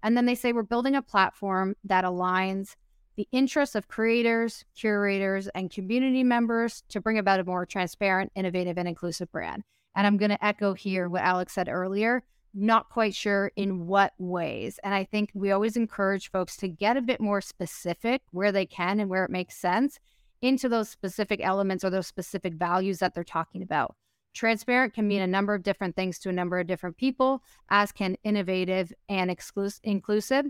And 0.04 0.18
then 0.18 0.26
they 0.26 0.36
say 0.36 0.54
we're 0.54 0.64
building 0.64 0.96
a 0.96 1.02
platform 1.02 1.76
that 1.84 2.04
aligns 2.04 2.76
the 3.18 3.28
interests 3.32 3.76
of 3.76 3.88
creators, 3.88 4.66
curators, 4.76 5.48
and 5.50 5.70
community 5.70 6.24
members 6.24 6.84
to 6.90 7.02
bring 7.02 7.18
about 7.18 7.40
a 7.40 7.44
more 7.44 7.66
transparent, 7.66 8.32
innovative, 8.36 8.78
and 8.78 8.88
inclusive 8.88 9.32
brand. 9.32 9.64
And 9.96 10.08
I'm 10.08 10.18
going 10.18 10.32
to 10.32 10.44
echo 10.44 10.74
here 10.74 11.10
what 11.10 11.22
Alex 11.22 11.54
said 11.54 11.68
earlier. 11.70 12.24
Not 12.54 12.90
quite 12.90 13.16
sure 13.16 13.52
in 13.56 13.88
what 13.88 14.14
ways. 14.18 14.80
And 14.84 14.94
I 14.94 15.06
think 15.06 15.32
we 15.34 15.52
always 15.52 15.78
encourage 15.78 16.32
folks 16.32 16.58
to 16.58 16.68
get 16.68 16.98
a 16.98 17.02
bit 17.02 17.22
more 17.22 17.40
specific 17.40 18.22
where 18.32 18.52
they 18.52 18.66
can 18.66 19.00
and 19.00 19.10
where 19.10 19.24
it 19.24 19.32
makes 19.32 19.56
sense 19.56 20.00
into 20.42 20.68
those 20.68 20.90
specific 20.90 21.40
elements 21.42 21.84
or 21.84 21.90
those 21.90 22.08
specific 22.08 22.56
values 22.56 23.00
that 23.00 23.14
they're 23.14 23.24
talking 23.24 23.62
about. 23.62 23.96
Transparent 24.34 24.94
can 24.94 25.08
mean 25.08 25.22
a 25.22 25.28
number 25.28 25.54
of 25.54 25.64
different 25.64 25.96
things 25.96 26.18
to 26.20 26.30
a 26.30 26.34
number 26.34 26.60
of 26.60 26.68
different 26.68 26.98
people, 26.98 27.44
as 27.70 27.92
can 27.92 28.16
innovative 28.24 28.92
and 29.10 29.30
exclusive, 29.30 29.82
inclusive. 29.84 30.46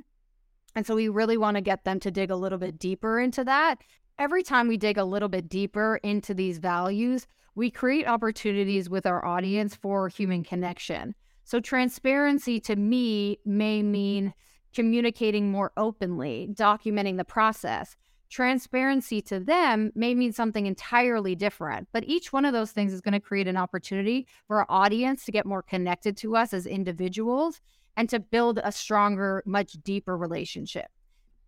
And 0.76 0.86
so 0.86 0.96
we 0.96 1.10
really 1.10 1.38
want 1.38 1.56
to 1.56 1.62
get 1.62 1.84
them 1.84 2.00
to 2.00 2.12
dig 2.12 2.32
a 2.32 2.36
little 2.36 2.58
bit 2.58 2.80
deeper 2.80 3.20
into 3.20 3.44
that. 3.44 3.82
Every 4.18 4.44
time 4.44 4.68
we 4.68 4.78
dig 4.78 4.98
a 4.98 5.04
little 5.04 5.30
bit 5.30 5.50
deeper 5.50 6.00
into 6.04 6.34
these 6.34 6.60
values, 6.60 7.28
we 7.56 7.70
create 7.70 8.08
opportunities 8.08 8.90
with 8.90 9.06
our 9.06 9.26
audience 9.26 9.76
for 9.76 10.08
human 10.08 10.44
connection. 10.44 11.16
So, 11.44 11.60
transparency 11.60 12.60
to 12.62 12.76
me 12.76 13.40
may 13.46 13.82
mm-hmm. 13.82 13.92
mean 13.92 14.34
communicating 14.74 15.52
more 15.52 15.72
openly, 15.76 16.50
documenting 16.54 17.18
the 17.18 17.26
process. 17.26 17.98
Transparency 18.30 19.22
to 19.24 19.42
them 19.42 19.92
may 19.94 20.16
mean 20.16 20.32
something 20.32 20.66
entirely 20.66 21.36
different, 21.36 21.90
but 21.92 22.06
each 22.08 22.32
one 22.32 22.46
of 22.46 22.54
those 22.54 22.72
things 22.72 22.94
is 22.94 23.02
going 23.02 23.12
to 23.12 23.20
create 23.20 23.48
an 23.48 23.58
opportunity 23.58 24.26
for 24.48 24.60
our 24.60 24.66
audience 24.70 25.26
to 25.26 25.34
get 25.34 25.46
more 25.46 25.62
connected 25.62 26.16
to 26.18 26.38
us 26.38 26.54
as 26.54 26.66
individuals 26.66 27.60
and 27.98 28.08
to 28.10 28.22
build 28.22 28.62
a 28.64 28.72
stronger, 28.72 29.44
much 29.46 29.74
deeper 29.84 30.18
relationship. 30.18 30.88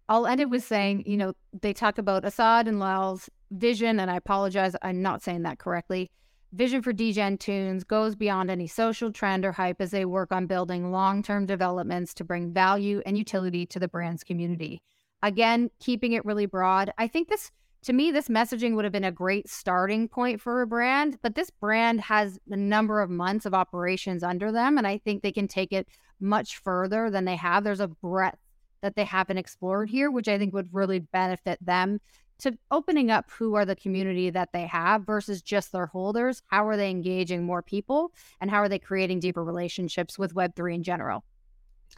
I'll 0.10 0.28
end 0.28 0.42
it 0.42 0.50
with 0.50 0.66
saying, 0.66 1.04
you 1.06 1.16
know, 1.16 1.34
they 1.62 1.72
talk 1.72 1.98
about 1.98 2.26
Assad 2.26 2.68
and 2.68 2.80
Lal's 2.80 3.30
vision, 3.52 4.02
and 4.02 4.12
I 4.12 4.18
apologize, 4.18 4.76
I'm 4.82 5.02
not 5.02 5.24
saying 5.24 5.44
that 5.44 5.60
correctly. 5.60 6.12
Vision 6.54 6.84
for 6.84 6.94
Degen 6.94 7.40
Toonz 7.40 7.86
goes 7.88 8.16
beyond 8.16 8.52
any 8.52 8.68
social 8.68 9.12
trend 9.12 9.44
or 9.44 9.54
hype 9.54 9.82
as 9.82 9.90
they 9.90 10.06
work 10.06 10.32
on 10.32 10.46
building 10.46 10.92
long 10.92 11.24
term 11.24 11.48
developments 11.48 12.14
to 12.14 12.24
bring 12.24 12.54
value 12.54 13.02
and 13.08 13.18
utility 13.18 13.66
to 13.66 13.80
the 13.80 13.88
brand's 13.88 14.24
community. 14.24 14.80
Again, 15.24 15.72
keeping 15.80 16.14
it 16.14 16.24
really 16.26 16.46
broad. 16.46 16.94
I 17.00 17.08
think 17.08 17.28
this 17.28 17.50
to 17.84 17.94
me, 17.94 18.12
this 18.12 18.28
messaging 18.28 18.76
would 18.76 18.86
have 18.86 18.92
been 18.92 19.04
a 19.04 19.12
great 19.12 19.50
starting 19.50 20.08
point 20.08 20.40
for 20.40 20.62
a 20.62 20.68
brand, 20.68 21.18
but 21.24 21.34
this 21.34 21.50
brand 21.50 22.02
has 22.02 22.40
a 22.50 22.56
number 22.56 23.02
of 23.02 23.10
months 23.10 23.48
of 23.48 23.56
operations 23.56 24.22
under 24.22 24.52
them. 24.52 24.78
And 24.78 24.86
I 24.86 25.00
think 25.00 25.24
they 25.24 25.32
can 25.32 25.48
take 25.48 25.74
it 25.74 25.88
much 26.20 26.58
further 26.58 27.10
than 27.10 27.26
they 27.26 27.36
have. 27.36 27.64
There's 27.64 27.80
a 27.80 27.88
breadth 27.88 28.38
that 28.84 28.96
they 28.96 29.06
haven't 29.06 29.40
explored 29.40 29.90
here, 29.90 30.12
which 30.12 30.28
I 30.28 30.38
think 30.38 30.54
would 30.54 30.70
really 30.72 31.00
benefit 31.00 31.58
them 31.66 32.00
to 32.44 32.58
opening 32.72 33.10
up 33.10 33.32
who 33.32 33.56
are 33.56 33.66
the 33.66 33.76
community 33.76 34.30
that 34.30 34.52
they 34.54 34.68
have 34.68 35.06
versus 35.06 35.42
just 35.42 35.72
their 35.72 35.88
holders. 35.88 36.42
How 36.48 36.68
are 36.68 36.78
they 36.78 36.90
engaging 36.90 37.44
more 37.44 37.62
people 37.62 38.12
and 38.42 38.52
how 38.52 38.60
are 38.60 38.70
they 38.70 38.80
creating 38.80 39.20
deeper 39.20 39.44
relationships 39.44 40.20
with 40.20 40.36
Web3 40.36 40.76
in 40.76 40.84
general? 40.84 41.24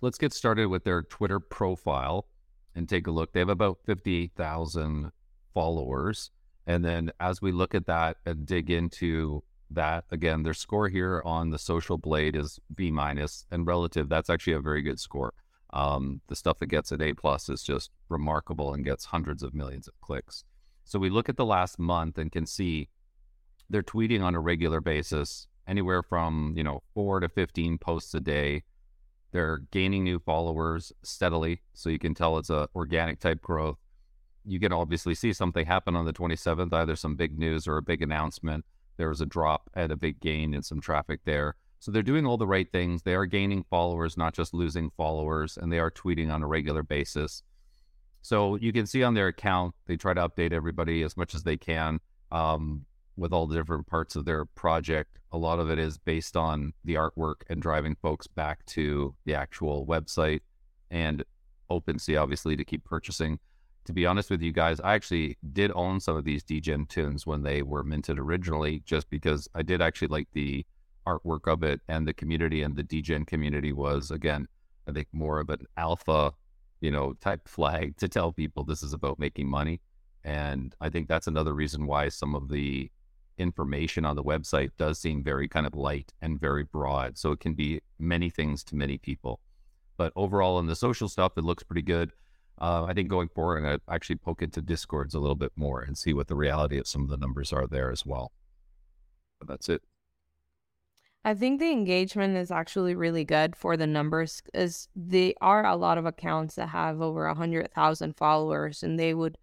Let's 0.01 0.17
get 0.17 0.33
started 0.33 0.67
with 0.67 0.83
their 0.83 1.01
Twitter 1.03 1.39
profile 1.39 2.27
and 2.75 2.87
take 2.87 3.07
a 3.07 3.11
look. 3.11 3.33
They 3.33 3.39
have 3.39 3.49
about 3.49 3.79
58,000 3.85 5.11
followers. 5.53 6.31
And 6.67 6.83
then 6.83 7.11
as 7.19 7.41
we 7.41 7.51
look 7.51 7.73
at 7.73 7.87
that 7.87 8.17
and 8.25 8.45
dig 8.45 8.69
into 8.69 9.43
that, 9.71 10.05
again, 10.11 10.43
their 10.43 10.53
score 10.53 10.89
here 10.89 11.21
on 11.25 11.49
the 11.49 11.57
social 11.57 11.97
blade 11.97 12.35
is 12.35 12.59
B 12.75 12.91
minus 12.91 13.45
and 13.51 13.65
relative. 13.65 14.09
That's 14.09 14.29
actually 14.29 14.53
a 14.53 14.59
very 14.59 14.81
good 14.81 14.99
score. 14.99 15.33
Um, 15.75 16.21
the 16.27 16.35
stuff 16.35 16.59
that 16.59 16.67
gets 16.67 16.91
an 16.91 17.01
A 17.01 17.13
plus 17.13 17.49
is 17.49 17.61
just 17.61 17.91
remarkable 18.09 18.73
and 18.73 18.83
gets 18.83 19.05
hundreds 19.05 19.43
of 19.43 19.53
millions 19.53 19.87
of 19.87 19.99
clicks. 20.01 20.43
So 20.83 20.97
we 20.97 21.09
look 21.09 21.29
at 21.29 21.37
the 21.37 21.45
last 21.45 21.77
month 21.77 22.17
and 22.17 22.31
can 22.31 22.45
see 22.45 22.89
they're 23.69 23.83
tweeting 23.83 24.23
on 24.23 24.35
a 24.35 24.39
regular 24.39 24.79
basis, 24.79 25.47
anywhere 25.67 26.01
from 26.01 26.53
you 26.55 26.63
know 26.63 26.81
four 26.93 27.19
to 27.19 27.29
fifteen 27.29 27.77
posts 27.77 28.13
a 28.13 28.19
day. 28.19 28.63
They're 29.31 29.63
gaining 29.71 30.05
new 30.05 30.19
followers 30.19 30.93
steadily, 31.03 31.61
so 31.73 31.89
you 31.89 31.99
can 31.99 32.13
tell 32.13 32.37
it's 32.37 32.49
a 32.49 32.69
organic 32.75 33.19
type 33.19 33.41
growth 33.41 33.77
you 34.45 34.59
can 34.59 34.71
obviously 34.71 35.15
see 35.15 35.33
something 35.33 35.65
happen 35.65 35.95
on 35.95 36.05
the 36.05 36.13
27th, 36.13 36.71
either 36.71 36.95
some 36.95 37.15
big 37.15 37.37
news 37.37 37.67
or 37.67 37.77
a 37.77 37.81
big 37.81 38.01
announcement. 38.01 38.63
There 38.97 39.09
was 39.09 39.21
a 39.21 39.25
drop 39.25 39.69
and 39.73 39.91
a 39.91 39.97
big 39.97 40.19
gain 40.19 40.53
in 40.53 40.61
some 40.61 40.79
traffic 40.79 41.21
there. 41.25 41.55
So 41.85 41.91
they're 41.91 42.01
doing 42.01 42.25
all 42.25 42.39
the 42.39 42.47
right 42.47 42.67
things. 42.71 43.03
They 43.03 43.13
are 43.13 43.27
gaining 43.27 43.63
followers, 43.69 44.17
not 44.17 44.33
just 44.33 44.55
losing 44.55 44.89
followers, 44.97 45.55
and 45.55 45.71
they 45.71 45.77
are 45.77 45.91
tweeting 45.91 46.33
on 46.33 46.41
a 46.41 46.47
regular 46.47 46.81
basis. 46.81 47.43
So 48.23 48.55
you 48.55 48.73
can 48.73 48.87
see 48.87 49.03
on 49.03 49.13
their 49.13 49.27
account, 49.27 49.75
they 49.85 49.95
try 49.95 50.15
to 50.15 50.27
update 50.27 50.51
everybody 50.51 51.03
as 51.03 51.15
much 51.15 51.35
as 51.35 51.43
they 51.43 51.57
can 51.57 51.99
um, 52.31 52.85
with 53.17 53.31
all 53.31 53.45
the 53.45 53.55
different 53.55 53.85
parts 53.85 54.15
of 54.15 54.25
their 54.25 54.45
project. 54.45 55.19
A 55.31 55.37
lot 55.37 55.59
of 55.59 55.69
it 55.69 55.77
is 55.77 55.99
based 55.99 56.35
on 56.35 56.73
the 56.85 56.95
artwork 56.95 57.43
and 57.51 57.61
driving 57.61 57.95
folks 58.01 58.25
back 58.25 58.65
to 58.65 59.13
the 59.25 59.35
actual 59.35 59.85
website 59.85 60.39
and 60.89 61.23
OpenSea, 61.69 62.19
obviously, 62.19 62.57
to 62.57 62.65
keep 62.65 62.83
purchasing 62.83 63.37
to 63.85 63.93
be 63.93 64.07
honest 64.07 64.31
with 64.31 64.41
you 64.41 64.51
guys, 64.51 64.79
I 64.79 64.95
actually 64.95 65.37
did 65.53 65.71
own 65.75 65.99
some 65.99 66.15
of 66.15 66.25
these 66.25 66.41
Degen 66.41 66.87
Toonz 66.87 67.27
when 67.27 67.43
they 67.43 67.61
were 67.61 67.83
minted 67.83 68.17
originally, 68.17 68.81
just 68.83 69.11
because 69.11 69.47
I 69.53 69.61
did 69.61 69.79
actually 69.79 70.07
like 70.07 70.27
the 70.33 70.65
artwork 71.07 71.51
of 71.51 71.63
it 71.63 71.81
and 71.87 72.07
the 72.07 72.13
community 72.13 72.61
and 72.61 72.75
the 72.75 72.83
Degen 72.83 73.25
community 73.25 73.73
was 73.73 74.11
again, 74.11 74.47
I 74.87 74.91
think 74.91 75.07
more 75.11 75.39
of 75.39 75.49
an 75.49 75.65
alpha, 75.77 76.33
you 76.81 76.91
know, 76.91 77.13
type 77.13 77.47
flag 77.47 77.97
to 77.97 78.07
tell 78.07 78.31
people 78.31 78.63
this 78.63 78.83
is 78.83 78.93
about 78.93 79.19
making 79.19 79.49
money. 79.49 79.81
And 80.23 80.75
I 80.81 80.89
think 80.89 81.07
that's 81.07 81.27
another 81.27 81.53
reason 81.53 81.85
why 81.85 82.09
some 82.09 82.35
of 82.35 82.49
the 82.49 82.91
information 83.37 84.05
on 84.05 84.15
the 84.15 84.23
website 84.23 84.71
does 84.77 84.99
seem 84.99 85.23
very 85.23 85.47
kind 85.47 85.67
of 85.67 85.75
light 85.75 86.13
and 86.21 86.39
very 86.39 86.63
broad. 86.63 87.17
So 87.17 87.31
it 87.31 87.39
can 87.39 87.53
be 87.53 87.81
many 87.99 88.29
things 88.29 88.63
to 88.65 88.75
many 88.75 88.97
people. 88.97 89.39
But 89.97 90.13
overall, 90.15 90.59
in 90.59 90.65
the 90.65 90.75
social 90.75 91.07
stuff, 91.07 91.33
it 91.37 91.43
looks 91.43 91.63
pretty 91.63 91.81
good 91.81 92.11
uh, 92.59 92.85
I 92.85 92.93
think 92.93 93.09
going 93.09 93.27
forward, 93.29 93.57
I'm 93.57 93.63
going 93.63 93.79
to 93.79 93.93
actually 93.93 94.15
poke 94.17 94.41
into 94.41 94.61
Discords 94.61 95.13
a 95.13 95.19
little 95.19 95.35
bit 95.35 95.51
more 95.55 95.81
and 95.81 95.97
see 95.97 96.13
what 96.13 96.27
the 96.27 96.35
reality 96.35 96.77
of 96.77 96.87
some 96.87 97.03
of 97.03 97.09
the 97.09 97.17
numbers 97.17 97.51
are 97.51 97.67
there 97.67 97.91
as 97.91 98.05
well. 98.05 98.31
But 99.39 99.49
that's 99.49 99.67
it. 99.67 99.81
I 101.25 101.33
think 101.33 101.59
the 101.59 101.71
engagement 101.71 102.37
is 102.37 102.51
actually 102.51 102.93
really 102.93 103.25
good 103.25 103.55
for 103.55 103.75
the 103.75 103.87
numbers 103.87 104.43
as 104.53 104.87
there 104.95 105.33
are 105.41 105.65
a 105.65 105.75
lot 105.75 105.97
of 105.97 106.05
accounts 106.05 106.53
that 106.55 106.69
have 106.69 107.01
over 107.01 107.25
a 107.25 107.33
hundred 107.33 107.73
thousand 107.73 108.15
followers 108.15 108.83
and 108.83 108.99
they 108.99 109.15
would 109.15 109.39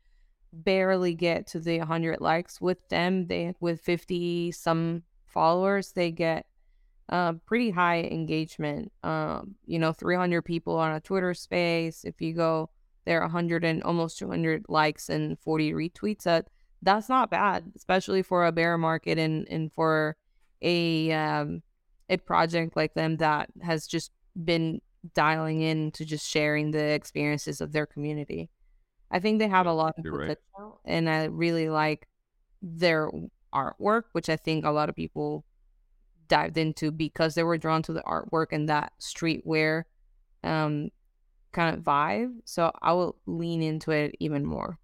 barely 0.52 1.12
get 1.12 1.48
to 1.48 1.58
the 1.58 1.78
hundred 1.78 2.20
likes. 2.20 2.60
With 2.60 2.88
them, 2.88 3.26
they 3.26 3.54
with 3.58 3.80
fifty 3.80 4.52
some 4.52 5.02
followers, 5.26 5.90
they 5.90 6.12
get 6.12 6.46
uh, 7.08 7.32
pretty 7.46 7.70
high 7.70 8.02
engagement. 8.02 8.92
Um, 9.02 9.56
you 9.66 9.80
know, 9.80 9.92
three 9.92 10.14
hundred 10.14 10.42
people 10.42 10.76
on 10.78 10.92
a 10.92 11.00
Twitter 11.00 11.34
space. 11.34 12.04
If 12.04 12.20
you 12.20 12.32
go 12.32 12.70
there 13.04 13.18
are 13.18 13.26
100 13.26 13.64
and 13.64 13.82
almost 13.82 14.16
200 14.18 14.66
likes 14.68 15.08
and 15.08 15.36
40 15.40 15.72
retweets. 15.72 16.22
That 16.22 16.46
that's 16.82 17.08
not 17.08 17.30
bad, 17.30 17.72
especially 17.74 18.22
for 18.22 18.46
a 18.46 18.52
bear 18.52 18.78
market 18.78 19.18
and 19.18 19.48
and 19.48 19.72
for 19.72 20.16
a 20.60 21.10
um 21.10 21.62
a 22.08 22.16
project 22.16 22.76
like 22.76 22.94
them 22.94 23.16
that 23.18 23.50
has 23.62 23.86
just 23.86 24.12
been 24.44 24.80
dialing 25.14 25.62
in 25.62 25.90
to 25.92 26.04
just 26.04 26.28
sharing 26.28 26.70
the 26.70 26.92
experiences 26.92 27.60
of 27.60 27.72
their 27.72 27.86
community. 27.86 28.50
I 29.10 29.18
think 29.20 29.38
they 29.38 29.48
have 29.48 29.66
a 29.66 29.72
lot 29.72 29.94
of 29.98 30.04
You're 30.04 30.16
right. 30.16 30.38
potential, 30.54 30.80
and 30.84 31.08
I 31.08 31.24
really 31.24 31.68
like 31.68 32.08
their 32.62 33.10
artwork, 33.54 34.04
which 34.12 34.28
I 34.28 34.36
think 34.36 34.64
a 34.64 34.70
lot 34.70 34.88
of 34.88 34.96
people 34.96 35.44
dived 36.28 36.56
into 36.56 36.90
because 36.90 37.34
they 37.34 37.42
were 37.42 37.58
drawn 37.58 37.82
to 37.82 37.92
the 37.92 38.02
artwork 38.02 38.46
and 38.52 38.68
that 38.68 38.92
streetwear 39.00 39.84
um 40.44 40.88
kind 41.52 41.76
of 41.76 41.84
vibe. 41.84 42.32
So 42.44 42.72
I 42.80 42.92
will 42.92 43.16
lean 43.26 43.62
into 43.62 43.90
it 43.90 44.14
even 44.18 44.44
more. 44.44 44.78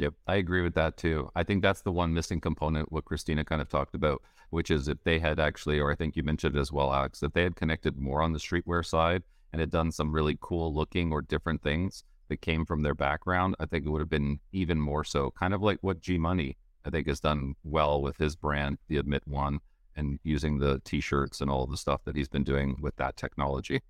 Yep, 0.00 0.14
I 0.26 0.36
agree 0.36 0.62
with 0.62 0.72
that 0.76 0.96
too. 0.96 1.30
I 1.36 1.42
think 1.42 1.60
that's 1.60 1.82
the 1.82 1.92
one 1.92 2.14
missing 2.14 2.40
component, 2.40 2.90
what 2.90 3.04
Kristina 3.04 3.44
kind 3.44 3.60
of 3.60 3.68
talked 3.68 3.94
about, 3.94 4.22
which 4.48 4.70
is 4.70 4.88
if 4.88 5.04
they 5.04 5.18
had 5.18 5.38
actually, 5.38 5.78
or 5.78 5.92
I 5.92 5.94
think 5.94 6.16
you 6.16 6.22
mentioned 6.22 6.56
as 6.56 6.72
well, 6.72 6.90
Alex, 6.90 7.22
if 7.22 7.34
they 7.34 7.42
had 7.42 7.54
connected 7.54 7.98
more 7.98 8.22
on 8.22 8.32
the 8.32 8.38
streetwear 8.38 8.82
side 8.82 9.24
and 9.52 9.60
had 9.60 9.70
done 9.70 9.92
some 9.92 10.10
really 10.10 10.38
cool 10.40 10.74
looking 10.74 11.12
or 11.12 11.20
different 11.20 11.62
things 11.62 12.02
that 12.30 12.40
came 12.40 12.64
from 12.64 12.80
their 12.80 12.94
background, 12.94 13.56
I 13.60 13.66
think 13.66 13.84
it 13.84 13.90
would 13.90 14.00
have 14.00 14.08
been 14.08 14.40
even 14.52 14.80
more 14.80 15.04
so. 15.04 15.32
Kind 15.32 15.52
of 15.52 15.60
like 15.60 15.76
what 15.82 16.00
G 16.00 16.16
Money, 16.16 16.56
I 16.86 16.88
think, 16.88 17.06
has 17.06 17.20
done 17.20 17.54
well 17.62 18.00
with 18.00 18.16
his 18.16 18.36
brand, 18.36 18.78
the 18.88 18.96
Admit 18.96 19.24
One, 19.26 19.58
and 19.96 20.18
using 20.22 20.60
the 20.60 20.80
t 20.82 21.02
shirts 21.02 21.42
and 21.42 21.50
all 21.50 21.66
the 21.66 21.76
stuff 21.76 22.04
that 22.06 22.16
he's 22.16 22.28
been 22.28 22.44
doing 22.44 22.78
with 22.80 22.96
that 22.96 23.18
technology. 23.18 23.82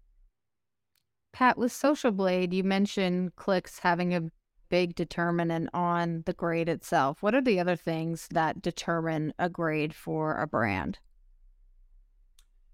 Pat, 1.33 1.57
with 1.57 1.71
Social 1.71 2.11
Blade, 2.11 2.53
you 2.53 2.65
mentioned 2.65 3.37
clicks 3.37 3.79
having 3.79 4.13
a 4.13 4.23
big 4.71 4.95
determinant 4.95 5.69
on 5.75 6.23
the 6.25 6.33
grade 6.33 6.69
itself. 6.69 7.23
What 7.23 7.35
are 7.35 7.43
the 7.43 7.61
other 7.61 7.77
things 7.77 8.29
that 8.31 8.63
determine 8.63 9.35
a 9.39 9.51
grade 9.51 9.95
for 9.95 10.41
a 10.41 10.47
brand? 10.47 10.99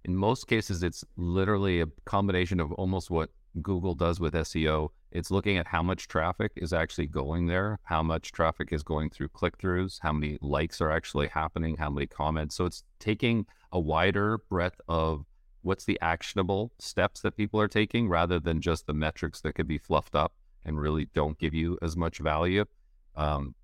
in 0.07 0.17
most 0.17 0.47
cases, 0.47 0.85
it's 0.85 1.05
literally 1.17 1.81
a 1.81 1.89
combination 2.05 2.61
of 2.61 2.71
almost 2.73 3.11
what 3.11 3.31
Google 3.61 3.95
does 3.95 4.21
with 4.21 4.35
SEO. 4.35 4.91
It's 5.11 5.33
looking 5.33 5.57
at 5.57 5.67
how 5.67 5.83
much 5.83 6.07
traffic 6.07 6.53
is 6.55 6.73
actually 6.73 7.09
going 7.09 7.47
there, 7.47 7.81
how 7.83 8.05
much 8.05 8.31
traffic 8.31 8.73
is 8.73 8.85
going 8.85 9.11
through 9.11 9.29
click 9.29 9.59
throughs, 9.59 9.99
how 10.01 10.13
many 10.13 10.39
likes 10.41 10.81
are 10.81 10.93
actually 10.93 11.27
happening, 11.27 11.77
how 11.77 11.91
many 11.91 12.07
comments. 12.07 12.55
So 12.55 12.67
it's 12.67 12.85
taking 13.01 13.47
a 13.73 13.81
wider 13.81 14.39
breadth 14.49 14.81
of 14.89 15.25
what's 15.63 15.85
the 15.85 15.99
actionable 16.01 16.73
steps 16.79 17.21
that 17.23 17.37
people 17.37 17.61
are 17.61 17.67
taking 17.67 18.09
rather 18.09 18.39
than 18.39 18.61
just 18.61 18.87
the 18.87 18.95
metrics 18.95 19.41
that 19.41 19.55
could 19.55 19.67
be 19.67 19.79
fluffed 19.79 20.15
up 20.15 20.35
and 20.67 20.79
really 20.79 21.09
don't 21.15 21.39
give 21.39 21.55
you 21.55 21.79
as 21.81 21.97
much 21.97 22.19
value. 22.19 22.67
Um, 23.15 23.55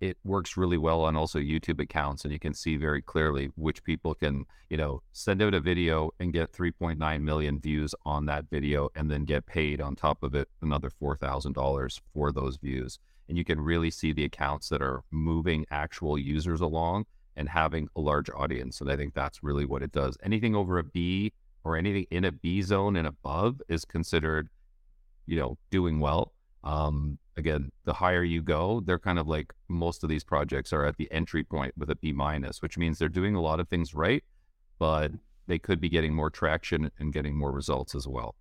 it 0.00 0.18
works 0.24 0.56
really 0.56 0.76
well 0.76 1.02
on 1.02 1.16
also 1.16 1.38
YouTube 1.38 1.80
accounts, 1.80 2.24
and 2.24 2.32
you 2.32 2.38
can 2.38 2.52
see 2.52 2.76
very 2.76 3.00
clearly 3.00 3.50
which 3.56 3.82
people 3.82 4.14
can, 4.14 4.44
you 4.68 4.76
know, 4.76 5.02
send 5.12 5.40
out 5.40 5.54
a 5.54 5.60
video 5.60 6.10
and 6.20 6.32
get 6.32 6.52
3.9 6.52 7.22
million 7.22 7.60
views 7.60 7.94
on 8.04 8.26
that 8.26 8.50
video, 8.50 8.90
and 8.94 9.10
then 9.10 9.24
get 9.24 9.46
paid 9.46 9.80
on 9.80 9.96
top 9.96 10.22
of 10.22 10.34
it 10.34 10.48
another 10.60 10.90
four 10.90 11.16
thousand 11.16 11.54
dollars 11.54 12.00
for 12.12 12.30
those 12.30 12.56
views. 12.56 12.98
And 13.28 13.38
you 13.38 13.44
can 13.44 13.60
really 13.60 13.90
see 13.90 14.12
the 14.12 14.24
accounts 14.24 14.68
that 14.68 14.82
are 14.82 15.02
moving 15.10 15.66
actual 15.70 16.18
users 16.18 16.60
along 16.60 17.06
and 17.34 17.48
having 17.48 17.88
a 17.96 18.00
large 18.00 18.30
audience. 18.30 18.80
And 18.80 18.90
I 18.90 18.96
think 18.96 19.14
that's 19.14 19.42
really 19.42 19.64
what 19.64 19.82
it 19.82 19.92
does. 19.92 20.16
Anything 20.22 20.54
over 20.54 20.78
a 20.78 20.84
B 20.84 21.32
or 21.64 21.76
anything 21.76 22.06
in 22.10 22.24
a 22.24 22.32
B 22.32 22.62
zone 22.62 22.96
and 22.96 23.06
above 23.06 23.60
is 23.68 23.84
considered, 23.84 24.48
you 25.26 25.38
know, 25.38 25.58
doing 25.70 26.00
well. 26.00 26.32
Um, 26.66 27.18
again, 27.36 27.70
the 27.84 27.94
higher 27.94 28.24
you 28.24 28.42
go, 28.42 28.82
they're 28.84 28.98
kind 28.98 29.20
of 29.20 29.28
like 29.28 29.54
most 29.68 30.02
of 30.02 30.10
these 30.10 30.24
projects 30.24 30.72
are 30.72 30.84
at 30.84 30.96
the 30.96 31.10
entry 31.12 31.44
point 31.44 31.72
with 31.78 31.90
a 31.90 31.94
B 31.94 32.12
minus, 32.12 32.60
which 32.60 32.76
means 32.76 32.98
they're 32.98 33.08
doing 33.08 33.36
a 33.36 33.40
lot 33.40 33.60
of 33.60 33.68
things 33.68 33.94
right, 33.94 34.24
but 34.80 35.12
they 35.46 35.60
could 35.60 35.80
be 35.80 35.88
getting 35.88 36.12
more 36.12 36.28
traction 36.28 36.90
and 36.98 37.12
getting 37.12 37.36
more 37.36 37.52
results 37.52 37.94
as 37.94 38.08
well. 38.08 38.34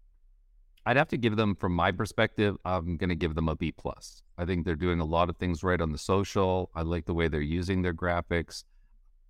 I'd 0.88 0.98
have 0.98 1.08
to 1.10 1.18
give 1.18 1.36
them, 1.36 1.56
from 1.56 1.74
my 1.74 1.92
perspective, 1.92 2.58
I'm 2.66 2.98
going 2.98 3.10
to 3.10 3.16
give 3.16 3.36
them 3.36 3.48
a 3.48 3.56
B 3.56 3.72
plus. 3.72 4.24
I 4.40 4.46
think 4.46 4.66
they're 4.66 4.76
doing 4.76 5.00
a 5.00 5.06
lot 5.06 5.30
of 5.30 5.38
things 5.38 5.64
right 5.64 5.80
on 5.80 5.92
the 5.92 5.98
social. 6.00 6.72
I 6.76 6.82
like 6.82 7.06
the 7.06 7.14
way 7.14 7.28
they're 7.28 7.42
using 7.42 7.84
their 7.84 7.94
graphics. 7.94 8.64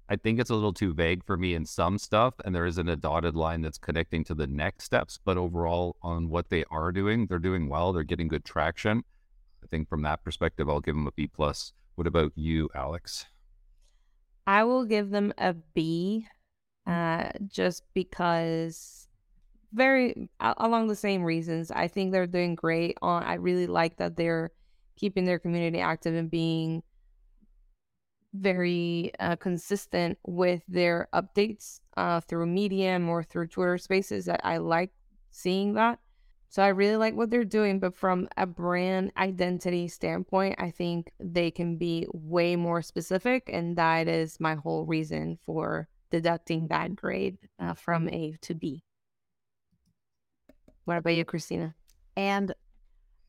I 0.08 0.16
think 0.16 0.40
it's 0.40 0.52
a 0.52 0.56
little 0.56 0.74
too 0.74 0.94
vague 0.94 1.24
for 1.26 1.36
me 1.36 1.56
in 1.56 1.66
some 1.66 1.98
stuff, 1.98 2.36
and 2.46 2.54
there 2.54 2.66
isn't 2.68 2.88
a 2.90 2.96
dotted 2.96 3.36
line 3.36 3.62
that's 3.62 3.80
connecting 3.80 4.24
to 4.26 4.36
the 4.36 4.46
next 4.46 4.84
steps. 4.84 5.20
But 5.24 5.38
overall, 5.38 5.96
on 6.02 6.30
what 6.30 6.50
they 6.50 6.64
are 6.70 6.92
doing, 6.92 7.26
they're 7.26 7.40
doing 7.40 7.70
well. 7.70 7.92
They're 7.92 8.04
getting 8.04 8.28
good 8.28 8.46
traction. 8.46 9.04
I 9.64 9.68
think 9.68 9.90
from 9.90 10.04
that 10.04 10.24
perspective, 10.24 10.70
I'll 10.70 10.80
give 10.80 10.96
them 10.96 11.08
a 11.08 11.12
B 11.12 11.28
plus. 11.28 11.74
What 11.96 12.06
about 12.06 12.34
you, 12.36 12.70
Alex? 12.76 13.26
I 14.46 14.64
will 14.64 14.86
give 14.86 15.10
them 15.10 15.34
a 15.40 15.54
B, 15.54 16.28
uh, 16.86 17.30
just 17.48 17.84
because 17.96 19.08
very 19.74 20.30
along 20.40 20.88
the 20.88 20.96
same 20.96 21.24
reasons. 21.24 21.72
I 21.72 21.88
think 21.88 22.12
they're 22.12 22.28
doing 22.28 22.56
great. 22.56 22.98
On 23.02 23.24
I 23.24 23.36
really 23.36 23.68
like 23.68 23.98
that 23.98 24.16
they're 24.16 24.52
keeping 24.96 25.26
their 25.26 25.40
community 25.40 25.80
active 25.80 26.16
and 26.16 26.30
being 26.32 26.84
very 28.36 29.12
uh, 29.20 29.36
consistent 29.36 30.18
with 30.26 30.62
their 30.68 31.08
updates 31.14 31.80
uh, 31.98 32.20
through 32.20 32.46
Medium 32.46 33.10
or 33.10 33.24
through 33.24 33.48
Twitter 33.48 33.78
Spaces. 33.78 34.26
That 34.26 34.42
I 34.44 34.58
like 34.58 34.92
seeing 35.32 35.74
that. 35.74 36.00
So 36.50 36.64
I 36.64 36.70
really 36.70 36.96
like 36.96 37.16
what 37.16 37.30
they're 37.32 37.44
doing, 37.44 37.80
but 37.80 37.96
from 37.96 38.30
a 38.38 38.46
brand 38.46 39.12
identity 39.18 39.90
standpoint, 39.90 40.56
I 40.58 40.72
think 40.72 41.12
they 41.20 41.52
can 41.52 41.76
be 41.76 42.08
way 42.14 42.56
more 42.56 42.82
specific, 42.82 43.50
and 43.52 43.76
that 43.78 44.08
is 44.08 44.40
my 44.40 44.56
whole 44.56 44.86
reason 44.86 45.38
for 45.46 45.90
deducting 46.12 46.68
that 46.70 46.96
grade 46.96 47.38
uh, 47.60 47.74
from 47.74 48.08
A 48.08 48.38
to 48.44 48.54
B. 48.54 48.84
What 50.86 50.98
about 50.98 51.16
you, 51.16 51.26
Kristina? 51.26 51.74
And 52.16 52.54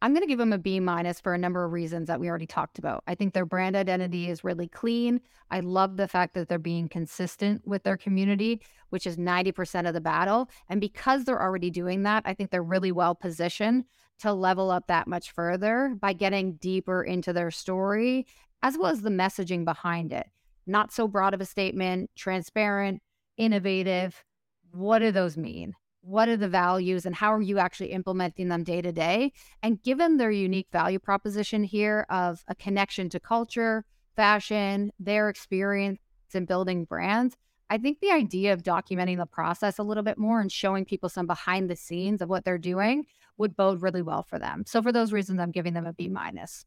I'm 0.02 0.12
going 0.12 0.22
to 0.22 0.28
give 0.28 0.38
them 0.38 0.52
a 0.52 0.58
B 0.58 0.78
minus 0.78 1.20
for 1.20 1.32
a 1.32 1.38
number 1.38 1.64
of 1.64 1.72
reasons 1.72 2.08
that 2.08 2.20
we 2.20 2.28
already 2.28 2.46
talked 2.46 2.78
about. 2.78 3.02
I 3.06 3.14
think 3.14 3.32
their 3.32 3.46
brand 3.46 3.74
identity 3.74 4.28
is 4.28 4.44
really 4.44 4.68
clean. 4.68 5.20
I 5.50 5.60
love 5.60 5.96
the 5.96 6.06
fact 6.08 6.34
that 6.34 6.48
they're 6.48 6.58
being 6.58 6.88
consistent 6.88 7.66
with 7.66 7.82
their 7.82 7.96
community, 7.96 8.60
which 8.90 9.06
is 9.06 9.16
90% 9.16 9.88
of 9.88 9.94
the 9.94 10.00
battle. 10.00 10.50
And 10.68 10.80
because 10.80 11.24
they're 11.24 11.40
already 11.40 11.70
doing 11.70 12.02
that, 12.02 12.22
I 12.26 12.34
think 12.34 12.50
they're 12.50 12.62
really 12.62 12.92
well 12.92 13.14
positioned 13.14 13.84
to 14.18 14.32
level 14.32 14.70
up 14.70 14.86
that 14.88 15.08
much 15.08 15.32
further 15.32 15.96
by 15.98 16.12
getting 16.12 16.54
deeper 16.54 17.02
into 17.02 17.32
their 17.32 17.50
story, 17.50 18.26
as 18.62 18.76
well 18.76 18.90
as 18.90 19.02
the 19.02 19.10
messaging 19.10 19.64
behind 19.64 20.12
it. 20.12 20.26
Not 20.66 20.92
so 20.92 21.08
broad 21.08 21.32
of 21.32 21.40
a 21.40 21.46
statement, 21.46 22.10
transparent, 22.16 23.00
innovative. 23.36 24.24
What 24.72 24.98
do 24.98 25.10
those 25.10 25.36
mean? 25.36 25.74
What 26.06 26.28
are 26.28 26.36
the 26.36 26.48
values 26.48 27.04
and 27.04 27.16
how 27.16 27.32
are 27.32 27.42
you 27.42 27.58
actually 27.58 27.90
implementing 27.90 28.48
them 28.48 28.62
day 28.62 28.80
to 28.80 28.92
day? 28.92 29.32
And 29.62 29.82
given 29.82 30.16
their 30.16 30.30
mm-hmm. 30.30 30.42
unique 30.42 30.68
value 30.70 31.00
proposition 31.00 31.64
here 31.64 32.06
of 32.08 32.44
a 32.46 32.54
connection 32.54 33.08
to 33.10 33.20
culture 33.20 33.84
fashion 34.14 34.92
their 34.98 35.28
experience 35.28 36.00
in 36.32 36.46
building 36.46 36.84
brands. 36.84 37.36
I 37.68 37.78
think 37.78 38.00
the 38.00 38.12
idea 38.12 38.52
of 38.52 38.62
documenting 38.62 39.18
the 39.18 39.26
process 39.26 39.78
a 39.78 39.82
little 39.82 40.02
bit 40.02 40.18
more 40.18 40.40
and 40.40 40.50
showing 40.50 40.84
people 40.84 41.08
some 41.08 41.26
behind 41.26 41.68
the 41.68 41.76
scenes 41.76 42.22
of 42.22 42.28
what 42.28 42.44
they're 42.44 42.58
doing 42.58 43.04
would 43.36 43.56
bode 43.56 43.82
really 43.82 44.02
well 44.02 44.22
for 44.22 44.38
them. 44.38 44.64
So 44.66 44.80
for 44.82 44.92
those 44.92 45.12
reasons 45.12 45.40
i'm 45.40 45.50
giving 45.50 45.74
them 45.74 45.86
a 45.86 45.92
b 45.92 46.08
minus. 46.08 46.64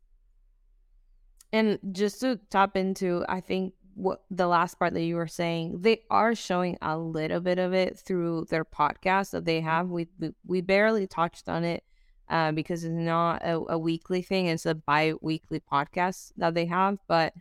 And 1.52 1.80
just 1.91 2.19
to 2.21 2.39
tap 2.49 2.75
into 2.75 3.25
i 3.28 3.39
think 3.39 3.73
what 4.00 4.24
the 4.32 4.48
last 4.48 4.80
part 4.80 4.94
that 4.94 5.04
you 5.04 5.18
were 5.18 5.28
saying, 5.28 5.82
they 5.82 6.02
are 6.10 6.34
showing 6.34 6.78
a 6.82 6.98
little 6.98 7.42
bit 7.42 7.60
of 7.60 7.74
it 7.74 8.00
through 8.00 8.46
their 8.50 8.64
podcast 8.64 9.32
that 9.32 9.44
they 9.44 9.60
have. 9.60 9.90
We 9.90 10.08
we 10.46 10.62
barely 10.62 11.06
touched 11.06 11.50
on 11.50 11.66
it 11.66 11.84
uh, 12.30 12.54
because 12.54 12.86
it's 12.86 12.94
not 12.94 13.42
a, 13.44 13.62
a 13.70 13.78
weekly 13.78 14.22
thing; 14.22 14.48
it's 14.48 14.66
a 14.66 14.74
bi-weekly 14.74 15.62
podcast 15.72 16.32
that 16.38 16.54
they 16.54 16.66
have. 16.66 17.00
But 17.10 17.34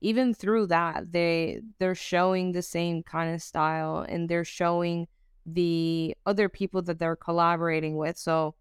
even 0.00 0.32
through 0.32 0.68
that, 0.68 1.12
they 1.12 1.60
they're 1.78 1.94
showing 1.94 2.52
the 2.52 2.62
same 2.62 3.02
kind 3.02 3.34
of 3.34 3.42
style, 3.42 4.06
and 4.08 4.26
they're 4.26 4.44
showing 4.44 5.08
the 5.44 6.16
other 6.24 6.48
people 6.48 6.80
that 6.82 6.98
they're 6.98 7.14
collaborating 7.16 7.96
with. 7.98 8.16
So 8.16 8.54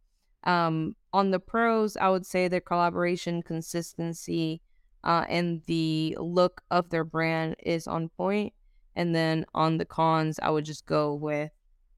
um, 0.43 0.97
on 1.13 1.31
the 1.31 1.39
pros, 1.39 1.95
I 1.95 2.09
would 2.09 2.25
say 2.25 2.49
their 2.49 2.59
collaboration 2.59 3.41
consistency 3.41 4.61
uh, 5.05 5.25
and 5.29 5.61
the 5.67 6.17
look 6.19 6.61
of 6.71 6.89
their 6.89 7.03
brand 7.03 7.55
is 7.63 7.87
on 7.87 8.09
point. 8.09 8.53
And 8.95 9.13
then 9.13 9.45
on 9.53 9.77
the 9.77 9.85
cons, 9.85 10.39
I 10.41 10.49
would 10.49 10.65
just 10.65 10.85
go 10.85 11.13
with 11.13 11.51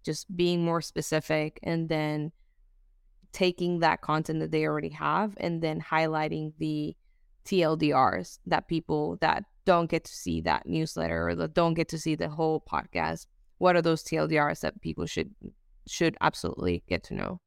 just 0.04 0.36
being 0.36 0.64
more 0.64 0.82
specific 0.82 1.60
and 1.64 1.90
then 1.90 2.32
taking 3.32 3.80
that 3.80 4.02
content 4.02 4.40
that 4.40 4.52
they 4.52 4.66
already 4.66 4.90
have 4.90 5.34
and 5.38 5.62
then 5.62 5.82
highlighting 5.82 6.54
the 6.60 6.96
TLDRs 7.46 8.40
that 8.48 8.68
people 8.68 9.18
that 9.22 9.44
don't 9.66 9.90
get 9.90 10.04
to 10.06 10.12
see 10.14 10.42
that 10.42 10.66
newsletter 10.66 11.30
or 11.30 11.36
that 11.36 11.54
don't 11.54 11.76
get 11.76 11.90
to 11.90 12.00
see 12.00 12.16
the 12.16 12.30
whole 12.30 12.64
podcast. 12.70 13.28
What 13.58 13.76
are 13.76 13.82
those 13.82 14.04
TLDRs 14.04 14.62
that 14.62 14.82
people 14.82 15.06
should 15.06 15.34
should 15.88 16.18
absolutely 16.20 16.84
get 16.88 17.04
to 17.06 17.14
know? 17.14 17.40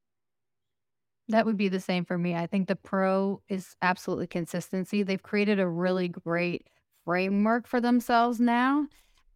That 1.31 1.47
would 1.47 1.57
be 1.57 1.69
the 1.69 1.81
same 1.81 2.05
for 2.05 2.19
me. 2.19 2.35
I 2.35 2.47
think 2.47 2.69
the 2.69 2.77
pro 2.77 3.40
is 3.49 3.77
absolutely 3.83 4.27
consistency. 4.27 5.03
They've 5.03 5.23
created 5.23 5.61
a 5.61 5.69
really 5.69 6.09
great 6.09 6.66
framework 7.05 7.66
for 7.66 7.81
themselves 7.81 8.40
now. 8.40 8.87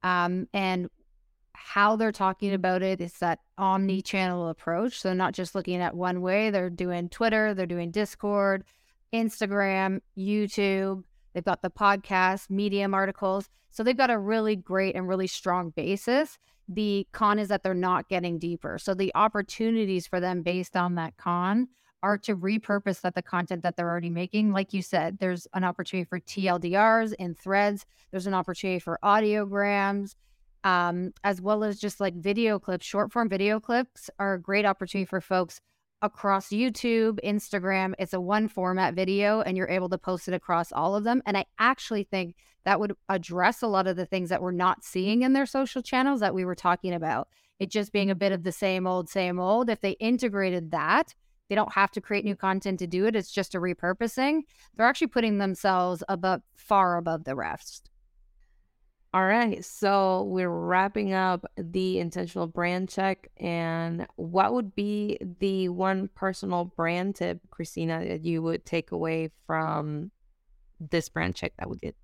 Um, 0.02 0.48
and 0.52 0.88
how 1.54 1.96
they're 1.96 2.12
talking 2.12 2.52
about 2.52 2.82
it 2.82 3.00
is 3.00 3.14
that 3.14 3.38
omni 3.58 4.02
channel 4.02 4.48
approach. 4.48 5.00
So, 5.00 5.12
not 5.14 5.32
just 5.32 5.54
looking 5.54 5.80
at 5.80 5.96
one 5.96 6.20
way, 6.20 6.50
they're 6.50 6.70
doing 6.70 7.08
Twitter, 7.08 7.54
they're 7.54 7.66
doing 7.66 7.90
Discord, 7.90 8.64
Instagram, 9.12 10.00
YouTube, 10.18 11.04
they've 11.32 11.44
got 11.44 11.62
the 11.62 11.70
podcast, 11.70 12.50
Medium 12.50 12.92
articles. 12.92 13.48
So, 13.70 13.82
they've 13.82 13.96
got 13.96 14.10
a 14.10 14.18
really 14.18 14.56
great 14.56 14.94
and 14.94 15.08
really 15.08 15.26
strong 15.26 15.70
basis. 15.70 16.38
The 16.68 17.06
con 17.12 17.38
is 17.38 17.48
that 17.48 17.62
they're 17.62 17.74
not 17.74 18.08
getting 18.08 18.38
deeper. 18.38 18.78
So, 18.78 18.94
the 18.94 19.12
opportunities 19.14 20.06
for 20.06 20.20
them 20.20 20.42
based 20.42 20.76
on 20.76 20.96
that 20.96 21.16
con 21.16 21.68
are 22.04 22.18
to 22.18 22.36
repurpose 22.36 23.00
that 23.00 23.14
the 23.14 23.22
content 23.22 23.62
that 23.62 23.76
they're 23.76 23.88
already 23.88 24.10
making. 24.10 24.52
Like 24.52 24.74
you 24.74 24.82
said, 24.82 25.18
there's 25.18 25.46
an 25.54 25.64
opportunity 25.64 26.06
for 26.06 26.20
TLDRs 26.20 27.14
and 27.18 27.36
threads, 27.38 27.86
there's 28.10 28.26
an 28.26 28.34
opportunity 28.34 28.78
for 28.78 28.98
audiograms 29.02 30.14
um, 30.64 31.12
as 31.24 31.40
well 31.40 31.64
as 31.64 31.78
just 31.78 32.00
like 32.00 32.14
video 32.14 32.58
clips. 32.58 32.84
Short 32.84 33.10
form 33.10 33.28
video 33.28 33.58
clips 33.58 34.10
are 34.18 34.34
a 34.34 34.40
great 34.40 34.64
opportunity 34.64 35.06
for 35.06 35.20
folks 35.20 35.60
across 36.02 36.48
YouTube, 36.48 37.18
Instagram. 37.24 37.94
It's 37.98 38.12
a 38.12 38.20
one 38.20 38.48
format 38.48 38.94
video 38.94 39.40
and 39.40 39.56
you're 39.56 39.68
able 39.68 39.88
to 39.88 39.98
post 39.98 40.28
it 40.28 40.34
across 40.34 40.72
all 40.72 40.94
of 40.94 41.04
them. 41.04 41.22
And 41.24 41.36
I 41.36 41.46
actually 41.58 42.04
think 42.04 42.34
that 42.64 42.80
would 42.80 42.94
address 43.08 43.62
a 43.62 43.66
lot 43.66 43.86
of 43.86 43.96
the 43.96 44.06
things 44.06 44.28
that 44.28 44.42
we're 44.42 44.52
not 44.52 44.84
seeing 44.84 45.22
in 45.22 45.32
their 45.32 45.46
social 45.46 45.82
channels 45.82 46.20
that 46.20 46.34
we 46.34 46.44
were 46.44 46.54
talking 46.54 46.92
about. 46.92 47.28
It 47.58 47.70
just 47.70 47.92
being 47.92 48.10
a 48.10 48.14
bit 48.14 48.32
of 48.32 48.42
the 48.42 48.52
same 48.52 48.86
old, 48.86 49.08
same 49.08 49.38
old. 49.38 49.70
If 49.70 49.80
they 49.80 49.92
integrated 49.92 50.70
that, 50.72 51.14
they 51.48 51.54
don't 51.54 51.72
have 51.72 51.90
to 51.92 52.00
create 52.00 52.24
new 52.24 52.36
content 52.36 52.78
to 52.78 52.86
do 52.86 53.06
it. 53.06 53.16
It's 53.16 53.30
just 53.30 53.54
a 53.54 53.60
repurposing. 53.60 54.42
They're 54.76 54.86
actually 54.86 55.08
putting 55.08 55.38
themselves 55.38 56.02
above 56.08 56.42
far 56.56 56.96
above 56.96 57.24
the 57.24 57.34
rest. 57.34 57.90
All 59.12 59.24
right, 59.24 59.64
so 59.64 60.24
we're 60.24 60.50
wrapping 60.50 61.12
up 61.12 61.44
the 61.56 62.00
intentional 62.00 62.48
brand 62.48 62.88
check. 62.88 63.28
And 63.36 64.08
what 64.16 64.52
would 64.54 64.74
be 64.74 65.18
the 65.38 65.68
one 65.68 66.08
personal 66.16 66.64
brand 66.64 67.14
tip, 67.14 67.38
Kristina, 67.48 68.08
that 68.08 68.24
you 68.24 68.42
would 68.42 68.66
take 68.66 68.90
away 68.90 69.30
from 69.46 70.10
this 70.80 71.08
brand 71.08 71.36
check 71.36 71.52
that 71.60 71.70
we 71.70 71.76
did? 71.76 71.94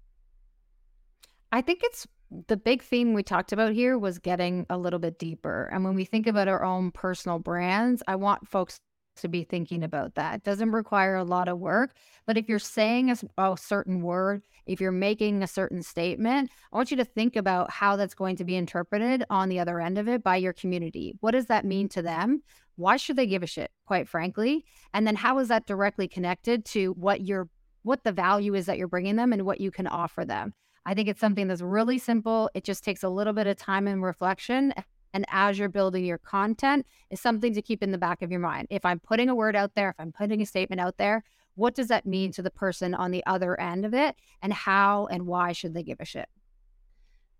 I 1.50 1.62
think 1.62 1.80
it's 1.82 2.06
the 2.46 2.56
big 2.56 2.80
theme 2.80 3.12
we 3.12 3.24
talked 3.24 3.50
about 3.50 3.72
here 3.72 3.98
was 3.98 4.20
getting 4.20 4.64
a 4.70 4.78
little 4.78 5.00
bit 5.00 5.18
deeper. 5.18 5.68
And 5.72 5.84
when 5.84 5.96
we 5.96 6.04
think 6.04 6.28
about 6.28 6.46
our 6.46 6.62
own 6.62 6.92
personal 6.92 7.40
brands, 7.40 8.04
I 8.06 8.14
want 8.14 8.46
folks 8.46 8.78
to 9.20 9.28
be 9.28 9.44
thinking 9.44 9.82
about 9.82 10.14
that. 10.14 10.36
It 10.36 10.42
doesn't 10.44 10.72
require 10.72 11.16
a 11.16 11.24
lot 11.24 11.48
of 11.48 11.58
work, 11.58 11.94
but 12.26 12.36
if 12.36 12.48
you're 12.48 12.58
saying 12.58 13.10
a, 13.10 13.16
a, 13.38 13.56
certain 13.56 14.02
word, 14.02 14.42
if 14.66 14.80
you're 14.80 14.92
making 14.92 15.42
a 15.42 15.46
certain 15.46 15.82
statement, 15.82 16.50
I 16.72 16.76
want 16.76 16.90
you 16.90 16.96
to 16.98 17.04
think 17.04 17.36
about 17.36 17.70
how 17.70 17.96
that's 17.96 18.14
going 18.14 18.36
to 18.36 18.44
be 18.44 18.56
interpreted 18.56 19.24
on 19.30 19.48
the 19.48 19.60
other 19.60 19.80
end 19.80 19.98
of 19.98 20.08
it 20.08 20.22
by 20.22 20.36
your 20.36 20.52
community. 20.52 21.14
What 21.20 21.32
does 21.32 21.46
that 21.46 21.64
mean 21.64 21.88
to 21.90 22.00
mm-hmm. 22.00 22.06
them? 22.06 22.42
Why 22.76 22.96
should 22.96 23.16
they 23.16 23.26
give 23.26 23.42
a 23.42 23.46
shit, 23.46 23.70
quite 23.86 24.08
frankly? 24.08 24.64
And 24.94 25.06
then 25.06 25.16
how 25.16 25.38
is 25.38 25.48
that 25.48 25.66
directly 25.66 26.08
connected 26.08 26.64
to 26.66 26.92
what 26.92 27.20
your 27.20 27.48
what 27.82 28.04
the 28.04 28.12
value 28.12 28.54
is 28.54 28.66
that 28.66 28.76
you're 28.76 28.88
bringing 28.88 29.16
them 29.16 29.32
and 29.32 29.46
what 29.46 29.60
you 29.60 29.70
can 29.70 29.86
offer 29.86 30.24
them? 30.24 30.54
I 30.86 30.94
think 30.94 31.08
it's 31.08 31.20
something 31.20 31.48
that's 31.48 31.60
really 31.60 31.98
simple. 31.98 32.50
It 32.54 32.64
just 32.64 32.84
takes 32.84 33.02
a 33.02 33.08
little 33.08 33.32
bit 33.32 33.46
of 33.46 33.56
time 33.56 33.86
and 33.86 34.02
reflection 34.02 34.72
and 35.12 35.24
as 35.28 35.58
you're 35.58 35.68
building 35.68 36.04
your 36.04 36.18
content 36.18 36.86
is 37.10 37.20
something 37.20 37.54
to 37.54 37.62
keep 37.62 37.82
in 37.82 37.90
the 37.90 37.98
back 37.98 38.22
of 38.22 38.30
your 38.30 38.40
mind. 38.40 38.68
If 38.70 38.84
I'm 38.84 39.00
putting 39.00 39.28
a 39.28 39.34
word 39.34 39.56
out 39.56 39.74
there, 39.74 39.90
if 39.90 39.96
I'm 39.98 40.12
putting 40.12 40.40
a 40.42 40.46
statement 40.46 40.80
out 40.80 40.98
there, 40.98 41.24
what 41.54 41.74
does 41.74 41.88
that 41.88 42.06
mean 42.06 42.32
to 42.32 42.42
the 42.42 42.50
person 42.50 42.94
on 42.94 43.10
the 43.10 43.24
other 43.26 43.58
end 43.60 43.84
of 43.84 43.94
it? 43.94 44.16
And 44.42 44.52
how 44.52 45.06
and 45.06 45.26
why 45.26 45.52
should 45.52 45.74
they 45.74 45.82
give 45.82 46.00
a 46.00 46.04
shit? 46.04 46.28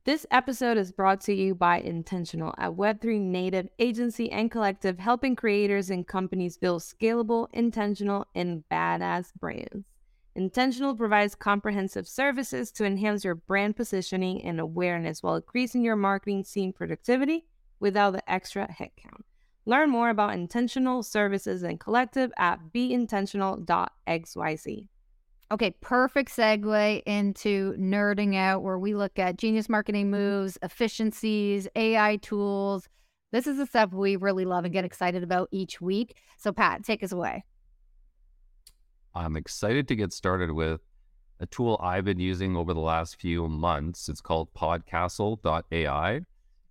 This 0.05 0.27
episode 0.31 0.79
is 0.79 0.93
brought 0.93 1.21
to 1.23 1.35
you 1.35 1.55
by 1.55 1.79
Intentional, 1.79 2.55
a 2.57 2.73
Web3 2.73 3.21
native 3.21 3.69
agency 3.79 4.33
and 4.33 4.51
collective 4.51 4.99
helping 4.99 5.37
creators 5.37 5.91
and 5.91 6.07
companies 6.07 6.57
build 6.57 6.81
scalable, 6.81 7.49
intentional, 7.53 8.27
and 8.35 8.65
badass 8.73 9.33
brands. 9.39 9.87
Intentional 10.35 10.97
provides 10.97 11.35
comprehensive 11.35 12.09
services 12.09 12.73
to 12.73 12.85
enhance 12.85 13.25
your 13.25 13.35
brand 13.35 13.77
positioning 13.77 14.43
and 14.43 14.59
awareness 14.59 15.23
while 15.23 15.37
increasing 15.37 15.83
your 15.85 15.97
marketing 15.97 16.45
team 16.45 16.73
productivity 16.73 17.45
without 17.81 18.13
the 18.13 18.31
extra 18.31 18.69
headcount. 18.69 19.23
Learn 19.67 19.91
more 19.91 20.09
about 20.11 20.35
intentional 20.35 21.03
services 21.03 21.63
and 21.63 21.81
collective 21.81 22.31
at 22.39 22.61
beintentional.xyz. 22.75 24.87
Okay, 25.53 25.75
perfect 25.81 26.31
segue 26.31 27.03
into 27.07 27.73
nerding 27.75 28.37
out 28.37 28.63
where 28.63 28.79
we 28.79 28.95
look 28.95 29.19
at 29.19 29.37
genius 29.37 29.69
marketing 29.69 30.05
mm-hmm. 30.05 30.21
moves, 30.21 30.57
efficiencies, 30.63 31.67
AI 31.75 32.17
tools. 32.23 32.89
This 33.33 33.49
is 33.49 33.59
the 33.59 33.67
stuff 33.67 33.93
we 33.93 34.15
really 34.17 34.45
love 34.45 34.65
and 34.65 34.73
get 34.73 34.85
excited 34.85 35.25
about 35.25 35.49
each 35.51 35.81
week. 35.81 36.17
So, 36.39 36.53
Pat, 36.53 36.85
take 36.85 37.03
us 37.03 37.11
away. 37.13 37.45
I'm 39.15 39.37
excited 39.37 39.89
to 39.89 39.97
get 39.97 40.13
started 40.13 40.53
with 40.53 40.81
a 41.41 41.47
tool 41.47 41.81
I've 41.83 42.05
been 42.05 42.21
using 42.21 42.57
over 42.57 42.73
the 42.73 42.81
last 42.81 43.21
few 43.21 43.49
months. 43.49 44.09
It's 44.09 44.21
called 44.21 44.55
podcastle.ai. 44.55 46.21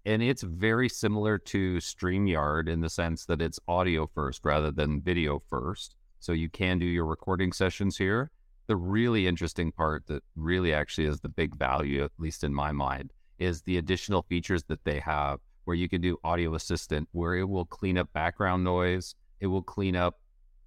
And 0.05 0.23
it's 0.23 0.43
very 0.43 0.89
similar 0.89 1.37
to 1.37 1.77
StreamYard 1.77 2.67
in 2.69 2.81
the 2.81 2.89
sense 2.89 3.25
that 3.25 3.41
it's 3.41 3.59
audio 3.67 4.07
first 4.07 4.45
rather 4.45 4.71
than 4.71 5.01
video 5.01 5.41
first. 5.49 5.95
So 6.19 6.31
you 6.31 6.49
can 6.49 6.79
do 6.79 6.85
your 6.85 7.05
recording 7.05 7.51
sessions 7.51 7.97
here. 7.97 8.31
The 8.67 8.75
really 8.75 9.27
interesting 9.27 9.71
part 9.71 10.07
that 10.07 10.23
really 10.35 10.73
actually 10.73 11.07
is 11.07 11.19
the 11.19 11.29
big 11.29 11.55
value, 11.55 12.03
at 12.03 12.11
least 12.17 12.43
in 12.43 12.53
my 12.53 12.71
mind, 12.71 13.11
is 13.39 13.61
the 13.61 13.77
additional 13.77 14.21
features 14.23 14.63
that 14.63 14.83
they 14.83 14.99
have 14.99 15.39
where 15.65 15.75
you 15.75 15.87
can 15.87 16.01
do 16.01 16.17
audio 16.23 16.55
assistant, 16.55 17.07
where 17.11 17.35
it 17.35 17.47
will 17.47 17.65
clean 17.65 17.97
up 17.97 18.11
background 18.13 18.63
noise. 18.63 19.15
It 19.39 19.47
will 19.47 19.61
clean 19.61 19.95
up 19.95 20.19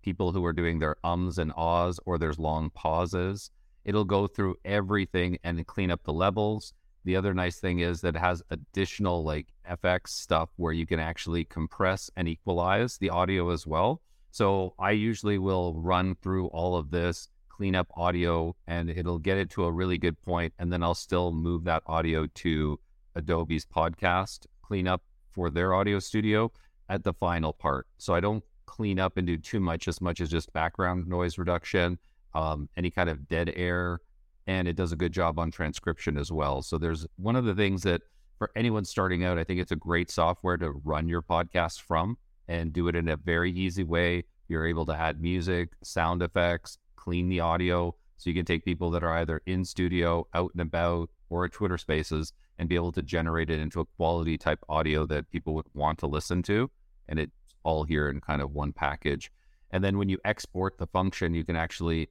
people 0.03 0.33
who 0.33 0.45
are 0.45 0.53
doing 0.53 0.79
their 0.79 0.97
ums 1.05 1.39
and 1.39 1.53
ahs 1.57 1.99
or 2.07 2.19
there's 2.19 2.39
long 2.39 2.71
pauses. 2.71 3.51
It'll 3.85 4.05
go 4.05 4.27
through 4.27 4.57
everything 4.65 5.39
and 5.43 5.67
clean 5.67 5.91
up 5.91 6.05
the 6.05 6.13
levels. 6.13 6.73
The 7.05 7.17
other 7.17 7.35
nice 7.35 7.59
thing 7.59 7.81
is 7.81 8.01
that 8.03 8.15
it 8.17 8.19
has 8.19 8.43
additional 8.51 9.25
like 9.25 9.49
FX 9.69 10.09
stuff 10.09 10.51
where 10.57 10.73
you 10.73 10.87
can 10.87 11.01
actually 11.01 11.45
compress 11.45 12.11
and 12.17 12.29
equalize 12.29 12.99
the 12.99 13.11
audio 13.11 13.51
as 13.51 13.67
well. 13.67 14.01
So 14.31 14.75
I 14.79 14.93
usually 14.93 15.39
will 15.39 15.75
run 15.75 16.15
through 16.15 16.47
all 16.49 16.77
of 16.77 16.91
this, 16.91 17.29
clean 17.49 17.75
up 17.75 17.89
audio, 17.97 18.57
and 18.67 18.89
it'll 18.89 19.19
get 19.19 19.37
it 19.37 19.51
to 19.51 19.65
a 19.65 19.73
really 19.73 19.99
good 19.99 20.21
point, 20.23 20.55
and 20.59 20.73
then 20.73 20.83
I'll 20.83 20.95
still 20.95 21.33
move 21.33 21.65
that 21.65 21.83
audio 21.87 22.27
to 22.27 22.81
Adobe's 23.15 23.67
podcast 23.67 24.47
cleanup 24.63 25.03
for 25.33 25.51
their 25.51 25.75
audio 25.75 25.99
studio 25.99 26.51
at 26.89 27.05
the 27.05 27.13
final 27.13 27.53
part. 27.53 27.87
So 27.99 28.15
I 28.15 28.21
don't 28.21 28.43
clean 28.67 28.99
up 28.99 29.17
and 29.17 29.27
do 29.27 29.37
too 29.37 29.61
much 29.61 29.87
as 29.87 30.01
much 30.01 30.21
as 30.21 30.31
just 30.31 30.53
background 30.53 31.07
noise 31.07 31.37
reduction, 31.37 31.99
um, 32.35 32.69
any 32.77 32.91
kind 32.91 33.11
of 33.11 33.29
dead 33.29 33.53
air, 33.55 34.01
and 34.47 34.67
it 34.67 34.77
does 34.77 34.93
a 34.93 34.97
good 34.97 35.13
job 35.13 35.39
on 35.39 35.51
transcription 35.51 36.17
as 36.17 36.33
well. 36.33 36.63
So 36.63 36.79
there's 36.79 37.07
one 37.17 37.37
of 37.37 37.45
the 37.45 37.55
things 37.55 37.83
that 37.83 38.03
for 38.39 38.51
anyone 38.57 38.85
starting 38.85 39.25
out, 39.25 39.39
I 39.39 39.45
think 39.45 39.61
it's 39.61 39.73
a 39.73 39.77
great 39.77 40.11
software 40.11 40.57
to 40.57 40.73
run 40.85 41.09
your 41.09 41.23
podcast 41.23 41.83
from 41.83 42.19
and 42.49 42.73
do 42.73 42.89
it 42.89 42.97
in 42.97 43.09
a 43.09 43.17
very 43.17 43.53
easy 43.53 43.85
way. 43.85 44.25
You're 44.49 44.67
able 44.67 44.85
to 44.87 44.95
add 44.95 45.21
music, 45.21 45.71
sound 45.83 46.23
effects, 46.23 46.79
clean 46.97 47.29
the 47.29 47.41
audio. 47.41 47.95
So 48.17 48.31
you 48.31 48.35
can 48.35 48.45
take 48.45 48.65
people 48.65 48.91
that 48.91 49.05
are 49.05 49.13
either 49.19 49.43
in 49.47 49.65
studio, 49.65 50.27
out 50.35 50.51
and 50.55 50.61
about, 50.61 51.11
or 51.31 51.45
at 51.45 51.53
Twitter 51.53 51.79
spaces 51.79 52.33
and 52.59 52.69
be 52.69 52.75
able 52.75 52.93
to 52.93 53.03
generate 53.03 53.51
it 53.51 53.61
into 53.61 53.81
a 53.81 53.85
quality 53.97 54.37
type 54.37 54.59
audio 54.69 55.07
that 55.07 55.31
people 55.31 55.55
would 55.55 55.67
want 55.75 55.99
to 56.01 56.07
listen 56.07 56.43
to. 56.43 56.71
And 57.09 57.19
it's 57.19 57.33
all 57.63 57.85
here 57.85 58.09
in 58.09 58.21
kind 58.21 58.43
of 58.43 58.53
one 58.53 58.73
package. 58.73 59.33
And 59.71 59.83
then 59.83 59.99
when 59.99 60.09
you 60.09 60.19
export 60.25 60.79
the 60.79 60.87
function, 60.87 61.35
you 61.35 61.45
can 61.45 61.57
actually 61.57 62.11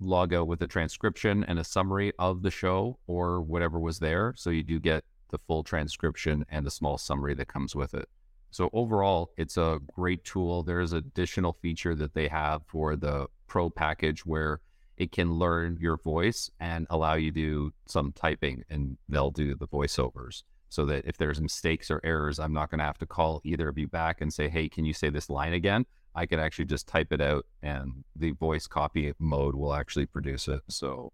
log 0.00 0.32
out 0.34 0.46
with 0.46 0.62
a 0.62 0.66
transcription 0.66 1.44
and 1.44 1.58
a 1.58 1.64
summary 1.64 2.12
of 2.18 2.42
the 2.42 2.50
show 2.50 2.98
or 3.06 3.40
whatever 3.40 3.78
was 3.78 3.98
there. 3.98 4.34
So 4.36 4.50
you 4.50 4.62
do 4.62 4.80
get 4.80 5.04
the 5.28 5.38
full 5.38 5.62
transcription 5.62 6.44
and 6.50 6.66
the 6.66 6.70
small 6.70 6.98
summary 6.98 7.34
that 7.34 7.48
comes 7.48 7.76
with 7.76 7.94
it. 7.94 8.08
So 8.50 8.68
overall, 8.72 9.30
it's 9.36 9.56
a 9.56 9.80
great 9.94 10.24
tool. 10.24 10.62
There's 10.62 10.92
additional 10.92 11.52
feature 11.52 11.94
that 11.94 12.14
they 12.14 12.28
have 12.28 12.62
for 12.66 12.96
the 12.96 13.28
pro 13.46 13.70
package 13.70 14.26
where 14.26 14.60
it 14.96 15.12
can 15.12 15.32
learn 15.32 15.78
your 15.80 15.96
voice 15.96 16.50
and 16.58 16.86
allow 16.90 17.14
you 17.14 17.30
to 17.30 17.40
do 17.40 17.72
some 17.86 18.12
typing 18.12 18.64
and 18.68 18.98
they'll 19.08 19.30
do 19.30 19.54
the 19.54 19.68
voiceovers 19.68 20.42
so 20.68 20.86
that 20.86 21.04
if 21.04 21.16
there's 21.16 21.40
mistakes 21.40 21.90
or 21.90 22.00
errors, 22.04 22.38
I'm 22.38 22.52
not 22.52 22.70
going 22.70 22.78
to 22.78 22.84
have 22.84 22.98
to 22.98 23.06
call 23.06 23.40
either 23.44 23.68
of 23.68 23.78
you 23.78 23.88
back 23.88 24.20
and 24.20 24.32
say, 24.32 24.48
hey, 24.48 24.68
can 24.68 24.84
you 24.84 24.92
say 24.92 25.10
this 25.10 25.28
line 25.28 25.52
again? 25.52 25.84
I 26.14 26.26
can 26.26 26.40
actually 26.40 26.66
just 26.66 26.86
type 26.86 27.12
it 27.12 27.20
out 27.20 27.46
and 27.62 28.04
the 28.16 28.32
voice 28.32 28.66
copy 28.66 29.12
mode 29.18 29.54
will 29.54 29.74
actually 29.74 30.06
produce 30.06 30.48
it. 30.48 30.60
So 30.68 31.12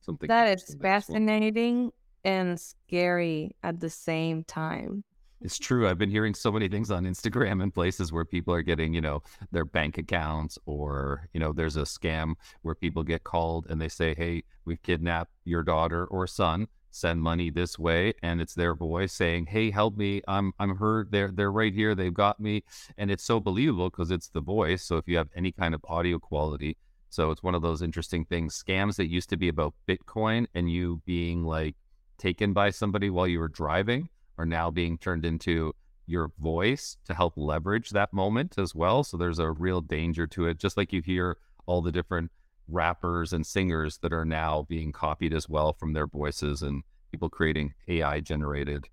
something 0.00 0.28
that 0.28 0.58
is 0.58 0.76
fascinating 0.80 1.92
and 2.24 2.58
scary 2.58 3.54
at 3.62 3.80
the 3.80 3.90
same 3.90 4.44
time. 4.44 5.04
It's 5.40 5.58
true. 5.58 5.88
I've 5.88 5.98
been 5.98 6.10
hearing 6.10 6.34
so 6.34 6.50
many 6.50 6.68
things 6.68 6.90
on 6.90 7.04
Instagram 7.04 7.62
and 7.62 7.72
places 7.72 8.12
where 8.12 8.24
people 8.24 8.52
are 8.52 8.62
getting, 8.62 8.92
you 8.92 9.00
know, 9.00 9.22
their 9.52 9.64
bank 9.64 9.96
accounts 9.96 10.58
or, 10.66 11.28
you 11.32 11.38
know, 11.38 11.52
there's 11.52 11.76
a 11.76 11.82
scam 11.82 12.34
where 12.62 12.74
people 12.74 13.04
get 13.04 13.22
called 13.22 13.66
and 13.70 13.80
they 13.80 13.88
say, 13.88 14.14
Hey, 14.14 14.42
we've 14.64 14.82
kidnapped 14.82 15.30
your 15.44 15.62
daughter 15.62 16.06
or 16.06 16.26
son. 16.26 16.66
Send 16.90 17.20
money 17.20 17.50
this 17.50 17.78
way. 17.78 18.14
And 18.22 18.40
it's 18.40 18.54
their 18.54 18.74
voice 18.74 19.12
saying, 19.12 19.46
Hey, 19.46 19.70
help 19.70 19.96
me. 19.96 20.22
I'm 20.26 20.52
I'm 20.58 20.76
hurt. 20.76 21.10
They're 21.10 21.30
they're 21.30 21.52
right 21.52 21.72
here. 21.72 21.94
They've 21.94 22.12
got 22.12 22.40
me. 22.40 22.64
And 22.96 23.10
it's 23.10 23.24
so 23.24 23.40
believable 23.40 23.90
because 23.90 24.10
it's 24.10 24.28
the 24.28 24.40
voice. 24.40 24.84
So 24.84 24.96
if 24.96 25.06
you 25.06 25.16
have 25.16 25.28
any 25.36 25.52
kind 25.52 25.74
of 25.74 25.84
audio 25.88 26.18
quality, 26.18 26.76
so 27.10 27.30
it's 27.30 27.42
one 27.42 27.54
of 27.54 27.62
those 27.62 27.82
interesting 27.82 28.24
things. 28.24 28.62
Scams 28.62 28.96
that 28.96 29.08
used 29.08 29.30
to 29.30 29.36
be 29.36 29.48
about 29.48 29.74
Bitcoin 29.88 30.46
and 30.54 30.70
you 30.70 31.02
being 31.06 31.44
like 31.44 31.76
taken 32.18 32.52
by 32.52 32.70
somebody 32.70 33.10
while 33.10 33.26
you 33.26 33.38
were 33.38 33.48
driving 33.48 34.08
are 34.36 34.46
now 34.46 34.70
being 34.70 34.98
turned 34.98 35.24
into 35.24 35.74
your 36.06 36.32
voice 36.38 36.96
to 37.04 37.14
help 37.14 37.34
leverage 37.36 37.90
that 37.90 38.12
moment 38.12 38.58
as 38.58 38.74
well. 38.74 39.04
So 39.04 39.16
there's 39.16 39.38
a 39.38 39.50
real 39.50 39.80
danger 39.80 40.26
to 40.28 40.46
it, 40.46 40.58
just 40.58 40.76
like 40.76 40.92
you 40.92 41.02
hear 41.02 41.36
all 41.66 41.82
the 41.82 41.92
different 41.92 42.30
rappers 42.68 43.32
and 43.32 43.46
singers 43.46 43.98
that 43.98 44.12
are 44.12 44.24
now 44.24 44.66
being 44.68 44.92
copied 44.92 45.32
as 45.34 45.48
well 45.48 45.72
from 45.72 45.92
their 45.92 46.06
voices 46.06 46.62
and 46.62 46.82
people 47.10 47.28
creating 47.28 47.74
AI 47.88 48.20
generated 48.20 48.88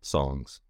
songs. 0.00 0.60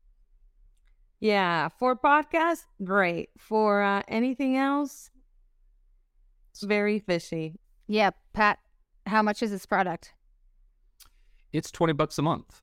Yeah, 1.20 1.68
for 1.68 1.96
podcasts, 1.96 2.64
great. 2.84 3.30
For 3.38 3.82
uh, 3.82 4.02
anything 4.08 4.56
else, 4.56 5.10
it's 6.52 6.62
very 6.62 6.98
fishy. 7.00 7.58
Yeah, 7.88 8.10
Pat, 8.32 8.58
how 9.06 9.22
much 9.22 9.42
is 9.42 9.50
this 9.50 9.66
product? 9.66 10.12
It's 11.52 11.70
20 11.70 11.94
bucks 11.94 12.18
a 12.18 12.22
month. 12.22 12.62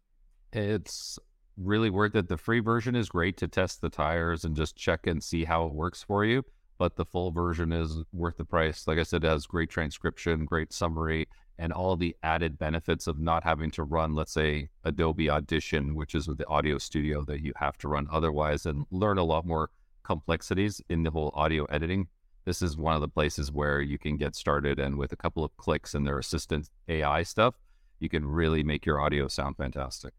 It's 0.54 1.20
really 1.58 1.90
worth 1.90 2.16
it. 2.16 2.30
The 2.30 2.38
free 2.38 2.60
version 2.60 2.96
is 2.96 3.10
great 3.10 3.38
to 3.38 3.48
test 3.48 3.82
the 3.82 3.90
tires 3.90 4.46
and 4.46 4.56
just 4.56 4.76
check 4.76 5.08
and 5.08 5.24
see 5.24 5.46
how 5.46 5.66
it 5.66 5.74
works 5.74 6.04
for 6.04 6.24
you. 6.24 6.44
But 6.78 6.96
the 6.96 7.06
full 7.06 7.32
version 7.32 7.72
is 7.72 8.04
worth 8.12 8.38
the 8.38 8.46
price. 8.46 8.86
Like 8.86 9.00
I 9.00 9.04
said, 9.04 9.24
it 9.24 9.28
has 9.28 9.46
great 9.46 9.70
transcription, 9.70 10.46
great 10.46 10.74
summary, 10.74 11.28
and 11.58 11.72
all 11.72 11.96
the 11.96 12.16
added 12.22 12.58
benefits 12.58 13.08
of 13.08 13.18
not 13.18 13.44
having 13.44 13.72
to 13.72 13.84
run, 13.84 14.14
let's 14.14 14.34
say, 14.34 14.70
Adobe 14.84 15.30
Audition, 15.30 15.96
which 15.96 16.16
is 16.16 16.26
the 16.26 16.48
audio 16.48 16.78
studio 16.78 17.24
that 17.26 17.42
you 17.42 17.54
have 17.56 17.78
to 17.78 17.88
run 17.88 18.08
otherwise, 18.12 18.66
and 18.66 18.86
learn 18.92 19.18
a 19.18 19.24
lot 19.24 19.46
more 19.46 19.70
complexities 20.04 20.82
in 20.90 21.04
the 21.04 21.12
whole 21.12 21.32
audio 21.34 21.64
editing. 21.66 22.08
This 22.44 22.62
is 22.62 22.78
one 22.78 22.94
of 22.94 23.02
the 23.02 23.08
places 23.08 23.52
where 23.52 23.82
you 23.82 23.98
can 23.98 24.18
get 24.18 24.36
started, 24.36 24.78
and 24.78 24.98
with 24.98 25.14
a 25.14 25.18
couple 25.18 25.44
of 25.46 25.56
clicks 25.58 25.96
and 25.96 26.06
their 26.06 26.20
assistant 26.20 26.70
AI 26.90 27.24
stuff, 27.24 27.56
you 28.00 28.10
can 28.10 28.28
really 28.28 28.64
make 28.64 28.86
your 28.86 29.00
audio 29.00 29.30
sound 29.30 29.56
fantastic. 29.56 30.14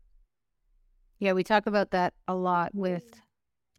Yeah, 1.18 1.34
we 1.34 1.44
talk 1.44 1.66
about 1.66 1.90
that 1.90 2.14
a 2.26 2.34
lot 2.34 2.74
with 2.74 3.20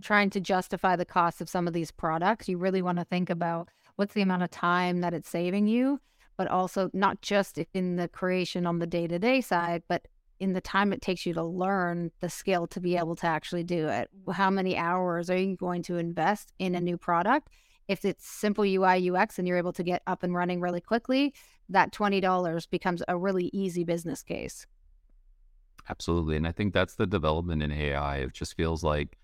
trying 0.01 0.29
to 0.31 0.39
justify 0.39 0.95
the 0.95 1.05
cost 1.05 1.41
of 1.41 1.49
some 1.49 1.67
of 1.67 1.73
these 1.73 1.91
products. 1.91 2.47
You 2.47 2.57
really 2.57 2.81
want 2.81 2.99
to 2.99 3.05
think 3.05 3.29
about 3.29 3.69
what's 3.95 4.13
the 4.13 4.21
amount 4.21 4.43
of 4.43 4.51
time 4.51 5.01
that 5.01 5.13
it's 5.13 5.29
saving 5.29 5.67
you, 5.67 5.99
but 6.37 6.47
also 6.47 6.89
not 6.93 7.21
just 7.21 7.59
in 7.73 7.95
the 7.95 8.07
creation 8.07 8.65
on 8.67 8.79
the 8.79 8.87
day 8.87 9.07
to 9.07 9.19
day 9.19 9.41
side, 9.41 9.83
but 9.87 10.07
in 10.39 10.53
the 10.53 10.61
time 10.61 10.93
it 10.93 11.01
takes 11.01 11.25
you 11.25 11.33
to 11.33 11.43
learn 11.43 12.11
the 12.19 12.29
skill 12.29 12.67
to 12.67 12.79
be 12.79 12.95
able 12.95 13.15
to 13.15 13.25
actually 13.25 13.63
do 13.63 13.87
it. 13.87 14.09
How 14.31 14.51
many 14.51 14.77
hours 14.77 15.29
are 15.29 15.37
you 15.37 15.55
going 15.55 15.81
to 15.83 15.97
invest 15.97 16.53
in 16.59 16.75
a 16.75 16.79
new 16.79 16.97
product? 16.97 17.49
If 17.87 18.05
it's 18.05 18.27
simple 18.27 18.63
UI, 18.63 19.09
UX, 19.09 19.39
and 19.39 19.47
you're 19.47 19.57
able 19.57 19.73
to 19.73 19.83
get 19.83 20.03
up 20.05 20.21
and 20.21 20.35
running 20.35 20.61
really 20.61 20.81
quickly, 20.81 21.33
that 21.69 21.91
$20 21.91 22.69
becomes 22.69 23.01
a 23.07 23.17
really 23.17 23.49
easy 23.53 23.83
business 23.83 24.21
case. 24.21 24.67
Absolutely. 25.89 26.35
And 26.35 26.47
I 26.47 26.51
think 26.51 26.73
that's 26.73 26.95
the 26.95 27.07
development 27.07 27.63
in 27.63 27.71
AI. 27.71 28.17
It 28.17 28.33
just 28.33 28.55
feels 28.55 28.83
like 28.83 29.17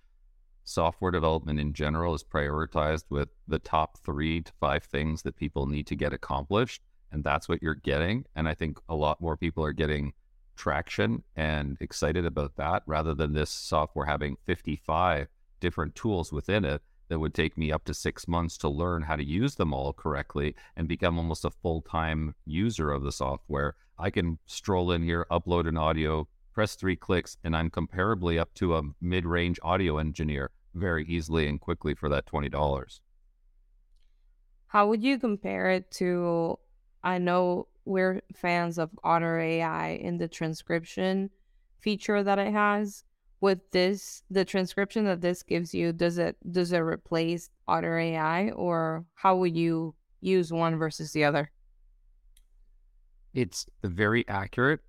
software 0.63 1.12
development 1.12 1.60
in 1.60 1.73
general 1.73 2.13
is 2.13 2.23
prioritized 2.23 3.06
with 3.10 3.30
the 3.47 3.60
top 3.60 3.97
three 3.99 4.41
to 4.41 4.52
five 4.60 4.84
things 4.84 5.21
that 5.23 5.36
people 5.36 5.65
need 5.65 5.88
to 5.88 5.95
get 5.95 6.13
accomplished. 6.13 6.82
And 7.12 7.23
that's 7.23 7.47
what 7.47 7.62
you're 7.62 7.76
getting. 7.76 8.26
And 8.36 8.47
I 8.47 8.54
think 8.54 8.80
a 8.89 8.95
lot 8.95 9.21
more 9.21 9.38
people 9.38 9.63
are 9.63 9.73
getting 9.73 10.13
traction 10.56 11.23
and 11.36 11.78
excited 11.80 12.26
about 12.26 12.56
that 12.58 12.84
rather 12.86 13.13
than 13.13 13.34
this 13.34 13.49
software 13.49 14.06
having 14.06 14.38
55 14.45 15.28
different 15.60 15.95
tools 15.95 16.32
within 16.32 16.65
it 16.65 16.82
that 17.10 17.19
would 17.19 17.34
take 17.34 17.58
me 17.58 17.71
up 17.71 17.86
to 17.86 17.93
six 17.93 18.28
months 18.28 18.58
to 18.58 18.69
learn 18.69 19.04
how 19.04 19.15
to 19.15 19.23
use 19.23 19.56
them 19.56 19.73
all 19.73 19.93
correctly 19.93 20.56
and 20.76 20.88
become 20.88 21.17
almost 21.17 21.45
a 21.45 21.52
full 21.52 21.82
time 21.82 22.34
user 22.45 22.91
of 22.91 23.04
the 23.04 23.12
software. 23.12 23.76
I 23.99 24.10
can 24.10 24.39
stroll 24.45 24.91
in 24.91 25.04
here, 25.04 25.28
upload 25.30 25.67
an 25.67 25.78
audio, 25.78 26.28
press 26.54 26.76
three 26.76 26.95
clicks, 26.95 27.38
and 27.43 27.56
I'm 27.56 27.69
comparably 27.69 28.39
up 28.39 28.54
to 28.56 28.76
a 28.76 28.84
mid 29.02 29.26
range 29.26 29.60
audio 29.62 29.97
engineer 29.97 30.52
very 30.73 31.05
easily 31.05 31.47
and 31.47 31.59
quickly 31.59 31.93
for 31.93 32.09
that 32.09 32.25
$20. 32.25 32.99
How 34.67 34.88
would 34.88 35.03
you 35.03 35.19
compare 35.19 35.69
it 35.69 35.91
to? 35.91 36.57
I 37.03 37.17
know 37.17 37.67
we're 37.86 38.21
fans 38.36 38.77
of 38.77 38.89
Otter 39.03 39.39
AI 39.39 39.89
in 39.89 40.17
the 40.17 40.27
transcription 40.27 41.29
feature 41.79 42.23
that 42.23 42.39
it 42.39 42.51
has. 42.51 43.03
With 43.41 43.59
this, 43.71 44.23
the 44.29 44.45
transcription 44.45 45.03
that 45.03 45.19
this 45.19 45.43
gives 45.43 45.73
you, 45.73 45.91
does 45.91 46.17
it 46.17 46.38
does 46.49 46.71
it 46.71 46.79
replace 46.79 47.49
Otter 47.67 47.99
AI, 47.99 48.51
or 48.51 49.05
how 49.15 49.36
would 49.36 49.57
you 49.57 49.95
use 50.21 50.53
one 50.53 50.77
versus 50.77 51.12
the 51.12 51.25
other? 51.25 51.51
It's 53.33 53.65
very 53.83 54.25
accurate 54.29 54.79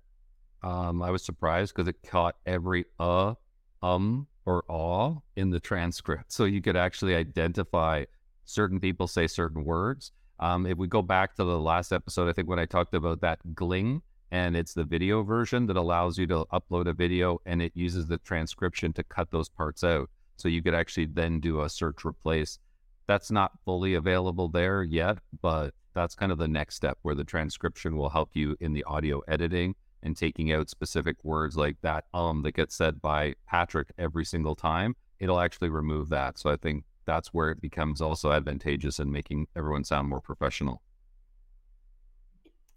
um, 0.65 1.03
I 1.03 1.11
was 1.11 1.23
surprised 1.23 1.75
because 1.75 1.87
it 1.87 2.01
caught 2.03 2.35
every 2.45 2.85
uh, 2.99 3.35
um, 3.83 4.25
or 4.45 4.63
aw 4.67 5.15
in 5.35 5.49
the 5.49 5.59
transcript. 5.59 6.31
So 6.31 6.45
you 6.45 6.61
could 6.61 6.75
actually 6.75 7.15
identify 7.15 8.05
certain 8.45 8.79
people 8.79 9.07
say 9.07 9.27
certain 9.27 9.63
words. 9.63 10.11
Um, 10.39 10.65
if 10.65 10.77
we 10.77 10.87
go 10.87 11.01
back 11.01 11.35
to 11.35 11.43
the 11.43 11.59
last 11.59 11.91
episode, 11.91 12.29
I 12.29 12.33
think 12.33 12.47
when 12.47 12.59
I 12.59 12.65
talked 12.65 12.93
about 12.93 13.21
that 13.21 13.39
gling, 13.55 14.01
and 14.31 14.55
it's 14.55 14.73
the 14.73 14.83
video 14.83 15.23
version 15.23 15.65
that 15.67 15.77
allows 15.77 16.17
you 16.17 16.27
to 16.27 16.45
upload 16.51 16.87
a 16.87 16.93
video 16.93 17.39
and 17.45 17.61
it 17.61 17.71
uses 17.75 18.07
the 18.07 18.17
transcription 18.17 18.91
to 18.93 19.03
cut 19.03 19.31
those 19.31 19.49
parts 19.49 19.83
out. 19.83 20.09
So 20.37 20.49
you 20.49 20.61
could 20.61 20.73
actually 20.73 21.05
then 21.05 21.39
do 21.39 21.61
a 21.61 21.69
search 21.69 22.03
replace. 22.03 22.59
That's 23.07 23.31
not 23.31 23.53
fully 23.63 23.93
available 23.93 24.49
there 24.49 24.83
yet, 24.83 25.19
but 25.41 25.73
that's 25.93 26.15
kind 26.15 26.31
of 26.31 26.37
the 26.37 26.47
next 26.47 26.75
step 26.75 26.97
where 27.03 27.15
the 27.15 27.23
transcription 27.23 27.95
will 27.95 28.09
help 28.09 28.31
you 28.33 28.57
in 28.59 28.73
the 28.73 28.83
audio 28.83 29.21
editing 29.27 29.75
and 30.05 30.15
taking 30.15 30.53
out 30.53 30.69
specific 30.69 31.17
words 31.23 31.57
like 31.57 31.75
that 31.81 32.05
um 32.13 32.43
that 32.43 32.53
gets 32.53 32.75
said 32.75 33.01
by 33.01 33.33
Patrick 33.47 33.89
every 33.97 34.23
single 34.23 34.55
time, 34.55 34.95
it'll 35.19 35.39
actually 35.39 35.69
remove 35.69 36.09
that. 36.09 36.37
So 36.39 36.49
I 36.49 36.55
think 36.55 36.85
that's 37.05 37.33
where 37.33 37.49
it 37.51 37.61
becomes 37.61 38.01
also 38.01 38.31
advantageous 38.31 38.99
in 38.99 39.11
making 39.11 39.47
everyone 39.55 39.83
sound 39.83 40.07
more 40.07 40.21
professional. 40.21 40.81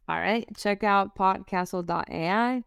All 0.08 0.18
right, 0.18 0.48
check 0.56 0.82
out 0.82 1.14
podcastle.ai. 1.16 2.64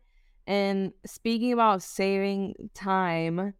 And 0.48 0.94
speaking 1.06 1.54
about 1.54 1.82
saving 1.82 2.70
time, 2.74 3.54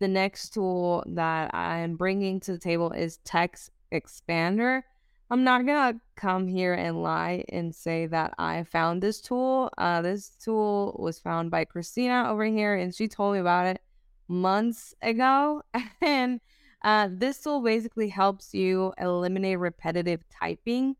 the 0.00 0.08
next 0.08 0.50
tool 0.54 1.04
that 1.06 1.54
I'm 1.54 1.96
bringing 1.96 2.40
to 2.40 2.52
the 2.52 2.58
table 2.58 2.90
is 2.90 3.18
Text 3.18 3.70
Expander. 3.92 4.82
I'm 5.32 5.44
not 5.44 5.64
gonna 5.64 5.98
come 6.14 6.46
here 6.46 6.74
and 6.74 7.02
lie 7.02 7.46
and 7.48 7.74
say 7.74 8.04
that 8.04 8.34
I 8.36 8.64
found 8.64 9.02
this 9.02 9.18
tool. 9.18 9.70
Uh, 9.78 10.02
this 10.02 10.28
tool 10.28 10.94
was 10.98 11.18
found 11.18 11.50
by 11.50 11.64
Kristina 11.64 12.28
over 12.28 12.44
here, 12.44 12.74
and 12.74 12.94
she 12.94 13.08
told 13.08 13.32
me 13.32 13.40
about 13.40 13.64
it 13.64 13.80
months 14.28 14.94
ago. 15.00 15.62
and 16.02 16.38
uh, 16.82 17.08
this 17.10 17.40
tool 17.40 17.62
basically 17.62 18.10
helps 18.10 18.52
you 18.52 18.92
eliminate 18.98 19.58
repetitive 19.58 20.20
typing, 20.28 20.96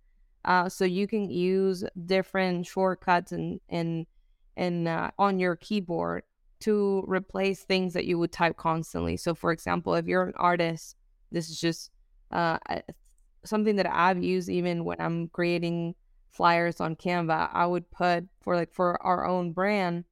uh, 0.46 0.70
so 0.70 0.86
you 0.86 1.06
can 1.06 1.28
use 1.28 1.84
different 2.06 2.66
shortcuts 2.66 3.32
and 3.32 3.60
and 3.68 4.06
and 4.56 4.88
uh, 4.88 5.10
on 5.18 5.40
your 5.40 5.56
keyboard 5.56 6.22
to 6.60 7.04
replace 7.06 7.64
things 7.64 7.92
that 7.92 8.06
you 8.06 8.18
would 8.18 8.32
type 8.32 8.56
constantly. 8.56 9.18
So, 9.18 9.34
for 9.34 9.52
example, 9.52 9.94
if 9.94 10.06
you're 10.06 10.22
an 10.22 10.32
artist, 10.36 10.96
this 11.30 11.50
is 11.50 11.60
just 11.60 11.90
uh, 12.30 12.56
something 13.44 13.76
that 13.76 13.90
I've 13.90 14.22
used 14.22 14.48
even 14.48 14.84
when 14.84 15.00
I'm 15.00 15.28
creating 15.28 15.94
flyers 16.30 16.80
on 16.80 16.96
Canva. 16.96 17.50
I 17.52 17.66
would 17.66 17.90
put 17.90 18.24
for 18.40 18.56
like 18.56 18.72
for 18.72 19.00
our 19.02 19.26
own 19.26 19.52
brand, 19.52 20.04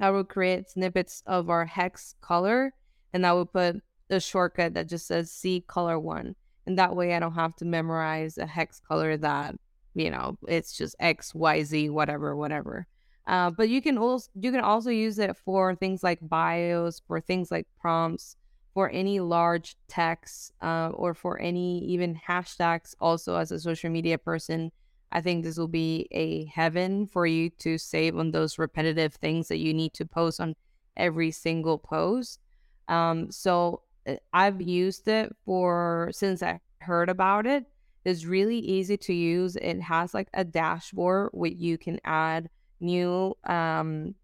I 0.00 0.10
would 0.10 0.28
create 0.28 0.70
snippets 0.70 1.22
of 1.26 1.50
our 1.50 1.64
hex 1.64 2.14
color 2.20 2.72
and 3.12 3.26
I 3.26 3.32
would 3.32 3.52
put 3.52 3.76
a 4.10 4.20
shortcut 4.20 4.74
that 4.74 4.88
just 4.88 5.06
says 5.06 5.30
C 5.30 5.64
color 5.66 5.98
one. 5.98 6.34
And 6.66 6.78
that 6.78 6.96
way 6.96 7.14
I 7.14 7.20
don't 7.20 7.34
have 7.34 7.54
to 7.56 7.64
memorize 7.64 8.38
a 8.38 8.46
hex 8.46 8.80
color 8.80 9.16
that, 9.18 9.54
you 9.94 10.10
know, 10.10 10.36
it's 10.48 10.76
just 10.76 10.96
X, 10.98 11.34
Y, 11.34 11.62
Z, 11.62 11.90
whatever, 11.90 12.34
whatever. 12.34 12.86
Uh, 13.26 13.50
but 13.50 13.68
you 13.68 13.80
can 13.80 13.96
also 13.96 14.28
you 14.38 14.52
can 14.52 14.60
also 14.60 14.90
use 14.90 15.18
it 15.18 15.36
for 15.44 15.74
things 15.74 16.02
like 16.02 16.18
bios, 16.20 17.00
for 17.06 17.20
things 17.20 17.50
like 17.50 17.66
prompts, 17.80 18.36
for 18.74 18.90
any 18.90 19.20
large 19.20 19.76
text 19.88 20.52
uh, 20.62 20.90
or 20.94 21.14
for 21.14 21.40
any 21.40 21.78
even 21.84 22.14
hashtags 22.28 22.94
also 23.00 23.36
as 23.36 23.52
a 23.52 23.60
social 23.60 23.90
media 23.90 24.18
person 24.18 24.72
i 25.12 25.20
think 25.20 25.44
this 25.44 25.56
will 25.58 25.68
be 25.68 26.08
a 26.10 26.44
heaven 26.46 27.06
for 27.06 27.26
you 27.26 27.50
to 27.50 27.78
save 27.78 28.16
on 28.18 28.32
those 28.32 28.58
repetitive 28.58 29.14
things 29.14 29.48
that 29.48 29.58
you 29.58 29.72
need 29.72 29.92
to 29.94 30.04
post 30.04 30.40
on 30.40 30.54
every 30.96 31.30
single 31.30 31.78
post 31.78 32.40
Um, 32.88 33.30
so 33.30 33.82
uh, 34.06 34.16
I've 34.32 34.60
used 34.60 35.08
it 35.08 35.32
for 35.44 36.10
since 36.12 36.42
I 36.42 36.60
heard 36.80 37.08
about 37.08 37.46
it. 37.46 37.64
It's 38.04 38.26
really 38.26 38.58
easy 38.58 38.96
to 38.98 39.14
use. 39.14 39.56
It 39.56 39.80
has 39.80 40.12
like 40.12 40.28
a 40.34 40.44
dashboard 40.44 41.30
where 41.32 41.50
you 41.50 41.78
can 41.78 41.98
add 42.04 42.50
new 42.80 43.34
um 43.44 44.14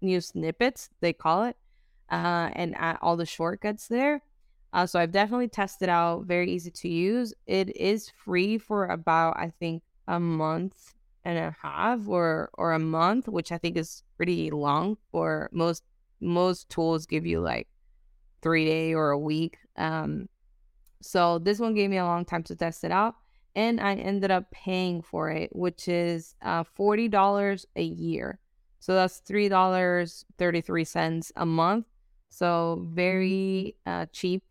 new 0.00 0.20
snippets, 0.20 0.90
they 1.00 1.12
call 1.12 1.44
it, 1.44 1.56
uh, 2.10 2.50
and 2.52 2.76
all 3.00 3.16
the 3.16 3.26
shortcuts 3.26 3.88
there. 3.88 4.22
Uh, 4.72 4.86
so 4.86 4.98
I've 4.98 5.12
definitely 5.12 5.48
tested 5.48 5.88
out. 5.88 6.24
Very 6.24 6.50
easy 6.50 6.70
to 6.70 6.88
use. 6.88 7.32
It 7.46 7.76
is 7.76 8.10
free 8.24 8.58
for 8.58 8.86
about 8.86 9.36
I 9.36 9.52
think 9.60 9.82
a 10.08 10.18
month 10.18 10.94
and 11.24 11.38
a 11.38 11.56
half 11.62 12.08
or 12.08 12.50
or 12.54 12.72
a 12.72 12.78
month, 12.78 13.28
which 13.28 13.52
I 13.52 13.58
think 13.58 13.76
is 13.76 14.02
pretty 14.16 14.50
long 14.50 14.96
for 15.12 15.48
most 15.52 15.84
most 16.20 16.68
tools 16.70 17.06
give 17.06 17.24
you 17.24 17.40
like 17.40 17.68
three 18.42 18.64
day 18.64 18.94
or 18.94 19.10
a 19.10 19.18
week. 19.18 19.58
Um, 19.76 20.28
so 21.00 21.38
this 21.38 21.60
one 21.60 21.74
gave 21.74 21.90
me 21.90 21.98
a 21.98 22.04
long 22.04 22.24
time 22.24 22.42
to 22.44 22.56
test 22.56 22.82
it 22.82 22.90
out, 22.90 23.14
and 23.54 23.80
I 23.80 23.94
ended 23.94 24.30
up 24.30 24.50
paying 24.50 25.02
for 25.02 25.30
it, 25.30 25.54
which 25.54 25.86
is 25.86 26.34
uh, 26.42 26.64
forty 26.64 27.08
dollars 27.08 27.64
a 27.76 27.82
year. 27.82 28.40
So 28.80 28.94
that's 28.94 29.18
three 29.18 29.48
dollars 29.48 30.24
thirty 30.36 30.60
three 30.60 30.84
cents 30.84 31.30
a 31.36 31.46
month. 31.46 31.86
So 32.34 32.84
very 32.90 33.76
uh, 33.86 34.06
cheap. 34.12 34.42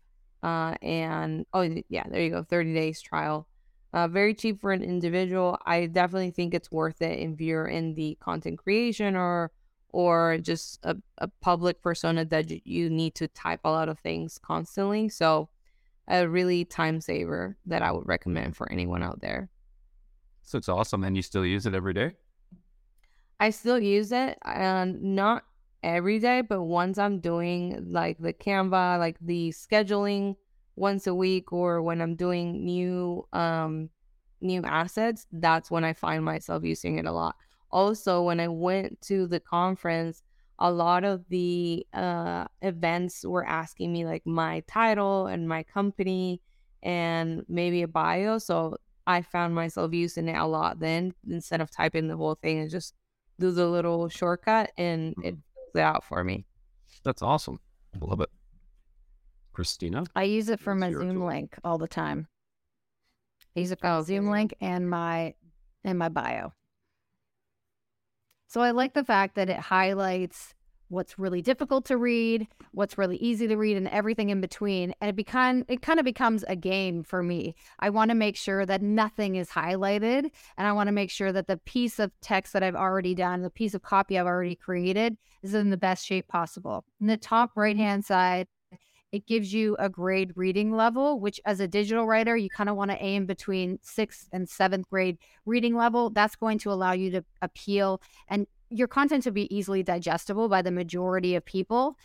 Uh, 0.42 0.74
and 0.82 1.46
oh 1.52 1.62
yeah, 1.88 2.04
there 2.08 2.22
you 2.22 2.30
go, 2.30 2.42
thirty 2.42 2.74
days 2.74 3.00
trial. 3.00 3.46
Uh, 3.92 4.08
very 4.08 4.34
cheap 4.34 4.60
for 4.60 4.72
an 4.72 4.82
individual. 4.82 5.58
I 5.66 5.86
definitely 5.86 6.32
think 6.32 6.54
it's 6.54 6.70
worth 6.70 7.00
it 7.00 7.18
if 7.18 7.40
you're 7.40 7.66
in 7.66 7.94
the 7.94 8.16
content 8.20 8.58
creation 8.58 9.16
or 9.16 9.52
or 9.90 10.38
just 10.38 10.80
a, 10.82 10.96
a 11.18 11.28
public 11.40 11.80
persona 11.80 12.24
that 12.24 12.66
you 12.66 12.90
need 12.90 13.14
to 13.14 13.28
type 13.28 13.60
a 13.64 13.70
lot 13.70 13.88
of 13.88 13.98
things 14.00 14.38
constantly. 14.38 15.08
So, 15.08 15.48
a 16.08 16.28
really 16.28 16.64
time 16.64 17.00
saver 17.00 17.56
that 17.66 17.82
I 17.82 17.92
would 17.92 18.06
recommend 18.06 18.56
for 18.56 18.70
anyone 18.72 19.02
out 19.02 19.20
there. 19.20 19.48
So 20.42 20.58
it's 20.58 20.68
awesome, 20.68 21.04
and 21.04 21.16
you 21.16 21.22
still 21.22 21.44
use 21.44 21.66
it 21.66 21.74
every 21.74 21.94
day. 21.94 22.16
I 23.40 23.50
still 23.50 23.78
use 23.78 24.10
it, 24.10 24.38
and 24.44 25.02
not 25.02 25.44
every 25.84 26.18
day, 26.18 26.40
but 26.40 26.62
once 26.62 26.98
I'm 26.98 27.20
doing 27.20 27.86
like 27.90 28.18
the 28.18 28.32
Canva, 28.32 28.98
like 28.98 29.16
the 29.20 29.50
scheduling 29.50 30.34
once 30.74 31.06
a 31.06 31.14
week, 31.14 31.52
or 31.52 31.82
when 31.82 32.00
I'm 32.00 32.16
doing 32.16 32.64
new 32.64 33.26
um 33.32 33.90
new 34.40 34.62
assets, 34.64 35.26
that's 35.30 35.70
when 35.70 35.84
I 35.84 35.92
find 35.92 36.24
myself 36.24 36.64
using 36.64 36.98
it 36.98 37.06
a 37.06 37.12
lot 37.12 37.36
also 37.74 38.22
when 38.22 38.40
i 38.40 38.48
went 38.48 38.98
to 39.02 39.26
the 39.26 39.40
conference 39.40 40.22
a 40.60 40.70
lot 40.70 41.02
of 41.02 41.28
the 41.28 41.84
uh, 41.92 42.44
events 42.62 43.24
were 43.26 43.44
asking 43.44 43.92
me 43.92 44.06
like 44.06 44.24
my 44.24 44.62
title 44.68 45.26
and 45.26 45.48
my 45.48 45.64
company 45.64 46.40
and 46.84 47.44
maybe 47.48 47.82
a 47.82 47.88
bio 47.88 48.38
so 48.38 48.76
i 49.08 49.20
found 49.20 49.52
myself 49.54 49.92
using 49.92 50.28
it 50.28 50.36
a 50.36 50.46
lot 50.46 50.78
then 50.78 51.12
instead 51.28 51.60
of 51.60 51.70
typing 51.70 52.06
the 52.06 52.16
whole 52.16 52.36
thing 52.36 52.60
and 52.60 52.70
just 52.70 52.94
do 53.40 53.50
the 53.50 53.66
little 53.66 54.08
shortcut 54.08 54.70
and 54.78 55.14
it 55.24 55.34
mm-hmm. 55.34 55.40
It 55.74 55.80
out 55.80 56.04
for 56.04 56.22
me. 56.22 56.44
That's 57.04 57.22
awesome. 57.22 57.60
I 57.94 58.04
love 58.04 58.20
it. 58.20 58.30
Kristina? 59.54 60.06
I 60.14 60.24
use 60.24 60.48
it 60.48 60.60
for 60.60 60.74
my 60.74 60.90
zoom 60.90 61.14
tool? 61.14 61.26
link 61.26 61.56
all 61.64 61.78
the 61.78 61.88
time. 61.88 62.28
I 63.56 63.60
use 63.60 63.70
it 63.70 63.80
for 63.80 63.88
oh, 63.88 64.02
zoom 64.02 64.30
link 64.30 64.54
and 64.60 64.88
my 64.88 65.34
and 65.84 65.98
my 65.98 66.08
bio. 66.08 66.52
So 68.48 68.60
I 68.60 68.72
like 68.72 68.94
the 68.94 69.04
fact 69.04 69.34
that 69.36 69.48
it 69.48 69.58
highlights 69.58 70.54
what's 70.88 71.18
really 71.18 71.42
difficult 71.42 71.84
to 71.86 71.96
read, 71.96 72.46
what's 72.72 72.98
really 72.98 73.16
easy 73.16 73.46
to 73.48 73.56
read, 73.56 73.76
and 73.76 73.88
everything 73.88 74.30
in 74.30 74.40
between. 74.40 74.94
And 75.00 75.08
it 75.08 75.16
become 75.16 75.64
it 75.68 75.82
kind 75.82 75.98
of 75.98 76.04
becomes 76.04 76.44
a 76.48 76.56
game 76.56 77.02
for 77.02 77.22
me. 77.22 77.54
I 77.78 77.90
want 77.90 78.10
to 78.10 78.14
make 78.14 78.36
sure 78.36 78.66
that 78.66 78.82
nothing 78.82 79.36
is 79.36 79.48
highlighted, 79.48 80.30
and 80.56 80.66
I 80.66 80.72
want 80.72 80.88
to 80.88 80.92
make 80.92 81.10
sure 81.10 81.32
that 81.32 81.46
the 81.46 81.58
piece 81.58 81.98
of 81.98 82.12
text 82.20 82.52
that 82.52 82.62
I've 82.62 82.74
already 82.74 83.14
done, 83.14 83.42
the 83.42 83.50
piece 83.50 83.74
of 83.74 83.82
copy 83.82 84.18
I've 84.18 84.26
already 84.26 84.56
created, 84.56 85.16
is 85.42 85.54
in 85.54 85.70
the 85.70 85.76
best 85.76 86.06
shape 86.06 86.28
possible. 86.28 86.84
In 87.00 87.06
the 87.06 87.16
top 87.16 87.52
right 87.56 87.76
hand 87.76 88.04
side, 88.04 88.46
it 89.14 89.28
gives 89.28 89.54
you 89.54 89.76
a 89.78 89.88
grade 89.88 90.32
reading 90.34 90.72
level, 90.72 91.20
which 91.20 91.40
as 91.46 91.60
a 91.60 91.68
digital 91.68 92.04
writer, 92.04 92.36
you 92.36 92.48
kind 92.50 92.68
of 92.68 92.74
want 92.74 92.90
to 92.90 93.00
aim 93.00 93.26
between 93.26 93.78
sixth 93.80 94.28
and 94.32 94.48
seventh 94.48 94.90
grade 94.90 95.18
reading 95.46 95.76
level. 95.76 96.10
That's 96.10 96.34
going 96.34 96.58
to 96.58 96.72
allow 96.72 96.90
you 96.92 97.12
to 97.12 97.24
appeal 97.40 98.02
and 98.26 98.48
your 98.74 98.88
content 98.88 99.22
to 99.24 99.30
be 99.30 99.54
easily 99.54 99.82
digestible 99.82 100.48
by 100.48 100.62
the 100.62 100.70
majority 100.70 101.34
of 101.34 101.44
people. 101.44 101.96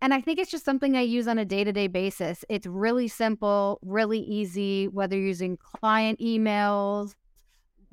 And 0.00 0.12
I 0.12 0.20
think 0.20 0.38
it's 0.38 0.50
just 0.50 0.64
something 0.64 0.96
I 0.96 1.02
use 1.02 1.28
on 1.28 1.38
a 1.38 1.44
day 1.44 1.64
to 1.64 1.72
day 1.72 1.86
basis. 1.86 2.44
It's 2.48 2.66
really 2.66 3.08
simple, 3.08 3.78
really 3.82 4.20
easy, 4.20 4.88
whether 4.88 5.16
you're 5.16 5.26
using 5.26 5.56
client 5.56 6.18
emails, 6.18 7.14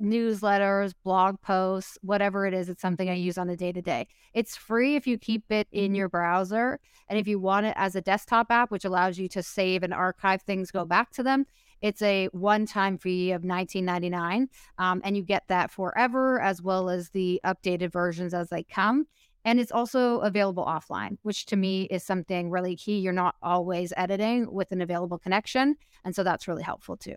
newsletters, 0.00 0.94
blog 1.04 1.40
posts, 1.40 1.98
whatever 2.02 2.46
it 2.46 2.54
is, 2.54 2.68
it's 2.68 2.82
something 2.82 3.08
I 3.08 3.14
use 3.14 3.38
on 3.38 3.48
a 3.48 3.56
day 3.56 3.72
to 3.72 3.82
day. 3.82 4.08
It's 4.32 4.56
free 4.56 4.96
if 4.96 5.06
you 5.06 5.18
keep 5.18 5.50
it 5.50 5.68
in 5.72 5.86
mm-hmm. 5.86 5.94
your 5.96 6.08
browser. 6.08 6.80
And 7.08 7.18
if 7.18 7.28
you 7.28 7.38
want 7.38 7.66
it 7.66 7.74
as 7.76 7.94
a 7.94 8.00
desktop 8.00 8.50
app, 8.50 8.70
which 8.70 8.84
allows 8.84 9.18
you 9.18 9.28
to 9.28 9.42
save 9.42 9.82
and 9.82 9.92
archive 9.92 10.42
things, 10.42 10.70
go 10.70 10.84
back 10.84 11.10
to 11.12 11.22
them, 11.22 11.46
it's 11.82 12.02
a 12.02 12.26
one 12.32 12.66
time 12.66 12.98
fee 12.98 13.32
of 13.32 13.42
$19.99. 13.42 14.48
Um, 14.78 15.00
and 15.04 15.16
you 15.16 15.22
get 15.22 15.44
that 15.48 15.70
forever, 15.70 16.40
as 16.40 16.62
well 16.62 16.90
as 16.90 17.10
the 17.10 17.40
updated 17.44 17.92
versions 17.92 18.34
as 18.34 18.48
they 18.48 18.62
come. 18.62 19.06
And 19.44 19.58
it's 19.58 19.72
also 19.72 20.18
available 20.18 20.64
offline, 20.64 21.16
which 21.22 21.46
to 21.46 21.56
me 21.56 21.84
is 21.84 22.04
something 22.04 22.50
really 22.50 22.76
key. 22.76 22.98
You're 22.98 23.12
not 23.12 23.36
always 23.42 23.92
editing 23.96 24.52
with 24.52 24.70
an 24.72 24.82
available 24.82 25.18
connection. 25.18 25.76
And 26.04 26.14
so 26.14 26.22
that's 26.22 26.46
really 26.46 26.62
helpful 26.62 26.96
too. 26.96 27.16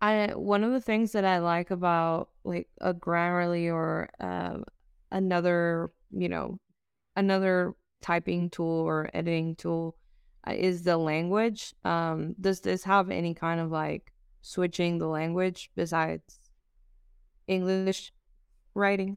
I 0.00 0.32
one 0.34 0.64
of 0.64 0.72
the 0.72 0.80
things 0.80 1.12
that 1.12 1.24
I 1.24 1.38
like 1.38 1.70
about 1.70 2.30
like 2.42 2.68
a 2.80 2.92
Grammarly 2.92 3.72
or 3.72 4.08
uh, 4.18 4.58
another, 5.12 5.92
you 6.10 6.28
know, 6.28 6.58
another 7.14 7.74
typing 8.00 8.50
tool 8.50 8.80
or 8.80 9.10
editing 9.14 9.54
tool 9.54 9.96
is 10.48 10.82
the 10.82 10.96
language. 10.96 11.74
Um, 11.84 12.34
does 12.40 12.60
this 12.60 12.84
have 12.84 13.10
any 13.10 13.34
kind 13.34 13.60
of 13.60 13.70
like 13.70 14.12
switching 14.40 14.98
the 14.98 15.06
language 15.06 15.70
besides 15.74 16.40
English 17.46 18.12
writing? 18.74 19.16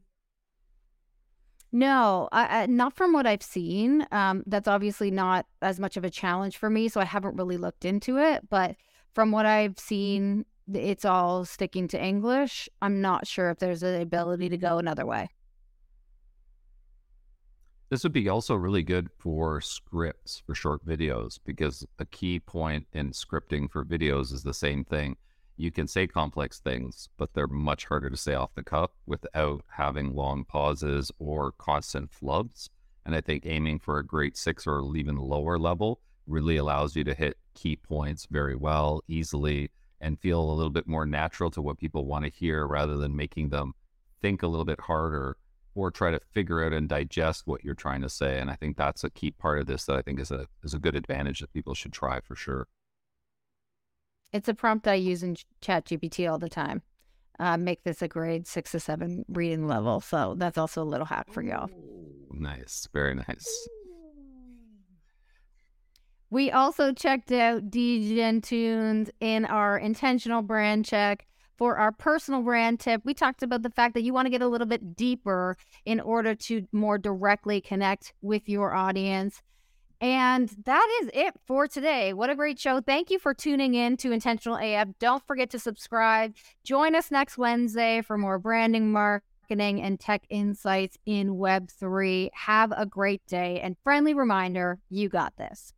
No, 1.72 2.28
I, 2.32 2.66
not 2.66 2.94
from 2.96 3.12
what 3.12 3.26
I've 3.26 3.42
seen. 3.42 4.06
Um, 4.12 4.44
that's 4.46 4.68
obviously 4.68 5.10
not 5.10 5.46
as 5.60 5.78
much 5.78 5.96
of 5.96 6.04
a 6.04 6.10
challenge 6.10 6.56
for 6.56 6.70
me, 6.70 6.88
so 6.88 7.00
I 7.00 7.04
haven't 7.04 7.36
really 7.36 7.56
looked 7.56 7.84
into 7.84 8.18
it. 8.18 8.48
But 8.48 8.76
from 9.12 9.30
what 9.32 9.46
I've 9.46 9.78
seen, 9.78 10.46
it's 10.72 11.04
all 11.04 11.44
sticking 11.44 11.88
to 11.88 12.02
English. 12.02 12.68
I'm 12.80 13.00
not 13.00 13.26
sure 13.26 13.50
if 13.50 13.58
there's 13.58 13.82
an 13.82 14.00
ability 14.00 14.48
to 14.50 14.56
go 14.56 14.78
another 14.78 15.04
way. 15.04 15.28
This 17.88 18.02
would 18.02 18.12
be 18.12 18.28
also 18.28 18.56
really 18.56 18.82
good 18.82 19.10
for 19.16 19.60
scripts 19.60 20.42
for 20.44 20.56
short 20.56 20.84
videos 20.84 21.38
because 21.44 21.86
a 22.00 22.04
key 22.04 22.40
point 22.40 22.88
in 22.92 23.12
scripting 23.12 23.70
for 23.70 23.84
videos 23.84 24.32
is 24.32 24.42
the 24.42 24.52
same 24.52 24.84
thing. 24.84 25.16
You 25.56 25.70
can 25.70 25.86
say 25.86 26.08
complex 26.08 26.58
things, 26.58 27.08
but 27.16 27.32
they're 27.32 27.46
much 27.46 27.84
harder 27.84 28.10
to 28.10 28.16
say 28.16 28.34
off 28.34 28.56
the 28.56 28.64
cuff 28.64 28.90
without 29.06 29.64
having 29.68 30.16
long 30.16 30.44
pauses 30.44 31.12
or 31.20 31.52
constant 31.52 32.10
flubs. 32.10 32.68
And 33.04 33.14
I 33.14 33.20
think 33.20 33.46
aiming 33.46 33.78
for 33.78 34.00
a 34.00 34.04
grade 34.04 34.36
six 34.36 34.66
or 34.66 34.82
even 34.96 35.16
lower 35.16 35.56
level 35.56 36.00
really 36.26 36.56
allows 36.56 36.96
you 36.96 37.04
to 37.04 37.14
hit 37.14 37.38
key 37.54 37.76
points 37.76 38.26
very 38.28 38.56
well, 38.56 39.00
easily, 39.06 39.70
and 40.00 40.18
feel 40.18 40.40
a 40.40 40.52
little 40.52 40.72
bit 40.72 40.88
more 40.88 41.06
natural 41.06 41.52
to 41.52 41.62
what 41.62 41.78
people 41.78 42.04
want 42.04 42.24
to 42.24 42.32
hear 42.32 42.66
rather 42.66 42.96
than 42.96 43.14
making 43.14 43.50
them 43.50 43.74
think 44.20 44.42
a 44.42 44.48
little 44.48 44.64
bit 44.64 44.80
harder 44.80 45.36
or 45.76 45.90
try 45.90 46.10
to 46.10 46.18
figure 46.32 46.64
out 46.64 46.72
and 46.72 46.88
digest 46.88 47.42
what 47.44 47.62
you're 47.62 47.74
trying 47.74 48.00
to 48.02 48.08
say. 48.08 48.40
And 48.40 48.50
I 48.50 48.56
think 48.56 48.76
that's 48.76 49.04
a 49.04 49.10
key 49.10 49.30
part 49.30 49.60
of 49.60 49.66
this 49.66 49.84
that 49.84 49.94
I 49.94 50.02
think 50.02 50.18
is 50.18 50.30
a 50.30 50.46
is 50.64 50.74
a 50.74 50.78
good 50.78 50.96
advantage 50.96 51.40
that 51.40 51.52
people 51.52 51.74
should 51.74 51.92
try 51.92 52.20
for 52.20 52.34
sure. 52.34 52.66
It's 54.32 54.48
a 54.48 54.54
prompt 54.54 54.88
I 54.88 54.94
use 54.94 55.22
in 55.22 55.36
ChatGPT 55.62 56.28
all 56.28 56.38
the 56.38 56.48
time. 56.48 56.82
Uh, 57.38 57.58
make 57.58 57.84
this 57.84 58.00
a 58.00 58.08
grade 58.08 58.46
six 58.46 58.72
to 58.72 58.80
seven 58.80 59.24
reading 59.28 59.68
level. 59.68 60.00
So 60.00 60.34
that's 60.36 60.58
also 60.58 60.82
a 60.82 60.84
little 60.84 61.06
hack 61.06 61.30
for 61.30 61.42
y'all. 61.42 61.70
Nice, 62.30 62.88
very 62.92 63.14
nice. 63.14 63.68
We 66.30 66.50
also 66.50 66.92
checked 66.92 67.30
out 67.30 67.70
Degen 67.70 68.40
Toonz 68.40 69.10
in 69.20 69.44
our 69.44 69.78
intentional 69.78 70.42
brand 70.42 70.84
check. 70.84 71.26
For 71.56 71.76
our 71.78 71.90
personal 71.90 72.42
brand 72.42 72.80
tip, 72.80 73.02
we 73.04 73.14
talked 73.14 73.42
about 73.42 73.62
the 73.62 73.70
fact 73.70 73.94
that 73.94 74.02
you 74.02 74.12
want 74.12 74.26
to 74.26 74.30
get 74.30 74.42
a 74.42 74.48
little 74.48 74.66
bit 74.66 74.94
deeper 74.94 75.56
in 75.86 76.00
order 76.00 76.34
to 76.34 76.66
more 76.70 76.98
directly 76.98 77.60
connect 77.60 78.12
with 78.20 78.48
your 78.48 78.74
audience. 78.74 79.42
And 80.00 80.50
that 80.64 80.86
is 81.02 81.10
it 81.14 81.34
for 81.46 81.66
today. 81.66 82.12
What 82.12 82.28
a 82.28 82.34
great 82.34 82.58
show. 82.58 82.82
Thank 82.82 83.10
you 83.10 83.18
for 83.18 83.32
tuning 83.32 83.74
in 83.74 83.96
to 83.98 84.12
Intentional 84.12 84.58
AF. 84.58 84.88
Don't 84.98 85.26
forget 85.26 85.48
to 85.50 85.58
subscribe. 85.58 86.34
Join 86.64 86.94
us 86.94 87.10
next 87.10 87.38
Wednesday 87.38 88.02
for 88.02 88.18
more 88.18 88.38
branding, 88.38 88.92
marketing, 88.92 89.80
and 89.80 89.98
tech 89.98 90.24
insights 90.28 90.98
in 91.06 91.36
Web3. 91.36 92.28
Have 92.34 92.72
a 92.76 92.84
great 92.84 93.24
day 93.26 93.60
and 93.60 93.76
friendly 93.82 94.12
reminder 94.12 94.78
you 94.90 95.08
got 95.08 95.34
this. 95.38 95.72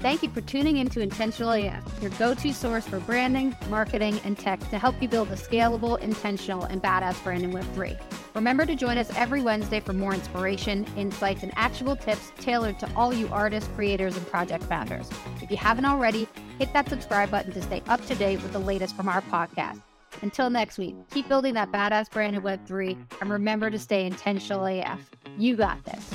Thank 0.00 0.22
you 0.22 0.30
for 0.30 0.40
tuning 0.40 0.78
in 0.78 0.88
to 0.90 1.00
Intentional 1.00 1.52
AF, 1.52 1.84
your 2.00 2.10
go 2.12 2.32
to 2.32 2.54
source 2.54 2.86
for 2.86 3.00
branding, 3.00 3.54
marketing, 3.68 4.18
and 4.24 4.38
tech 4.38 4.58
to 4.70 4.78
help 4.78 4.94
you 5.02 5.08
build 5.08 5.28
a 5.28 5.36
scalable, 5.36 6.00
intentional, 6.00 6.64
and 6.64 6.82
badass 6.82 7.22
brand 7.22 7.44
in 7.44 7.52
Web3. 7.52 8.00
Remember 8.34 8.64
to 8.64 8.74
join 8.74 8.96
us 8.96 9.14
every 9.14 9.42
Wednesday 9.42 9.78
for 9.78 9.92
more 9.92 10.14
inspiration, 10.14 10.86
insights, 10.96 11.42
and 11.42 11.52
actionable 11.54 11.96
tips 11.96 12.32
tailored 12.40 12.78
to 12.78 12.90
all 12.96 13.12
you 13.12 13.28
artists, 13.28 13.68
creators, 13.76 14.16
and 14.16 14.26
project 14.28 14.64
founders. 14.64 15.10
If 15.42 15.50
you 15.50 15.58
haven't 15.58 15.84
already, 15.84 16.26
hit 16.58 16.72
that 16.72 16.88
subscribe 16.88 17.30
button 17.30 17.52
to 17.52 17.60
stay 17.60 17.82
up 17.86 18.02
to 18.06 18.14
date 18.14 18.42
with 18.42 18.54
the 18.54 18.58
latest 18.58 18.96
from 18.96 19.06
our 19.06 19.20
podcast. 19.20 19.82
Until 20.22 20.48
next 20.48 20.78
week, 20.78 20.94
keep 21.10 21.28
building 21.28 21.52
that 21.54 21.72
badass 21.72 22.10
brand 22.10 22.36
in 22.36 22.40
Web3 22.40 22.96
and 23.20 23.30
remember 23.30 23.68
to 23.68 23.78
stay 23.78 24.06
intentional 24.06 24.64
AF. 24.64 25.10
You 25.36 25.56
got 25.56 25.84
this. 25.84 26.10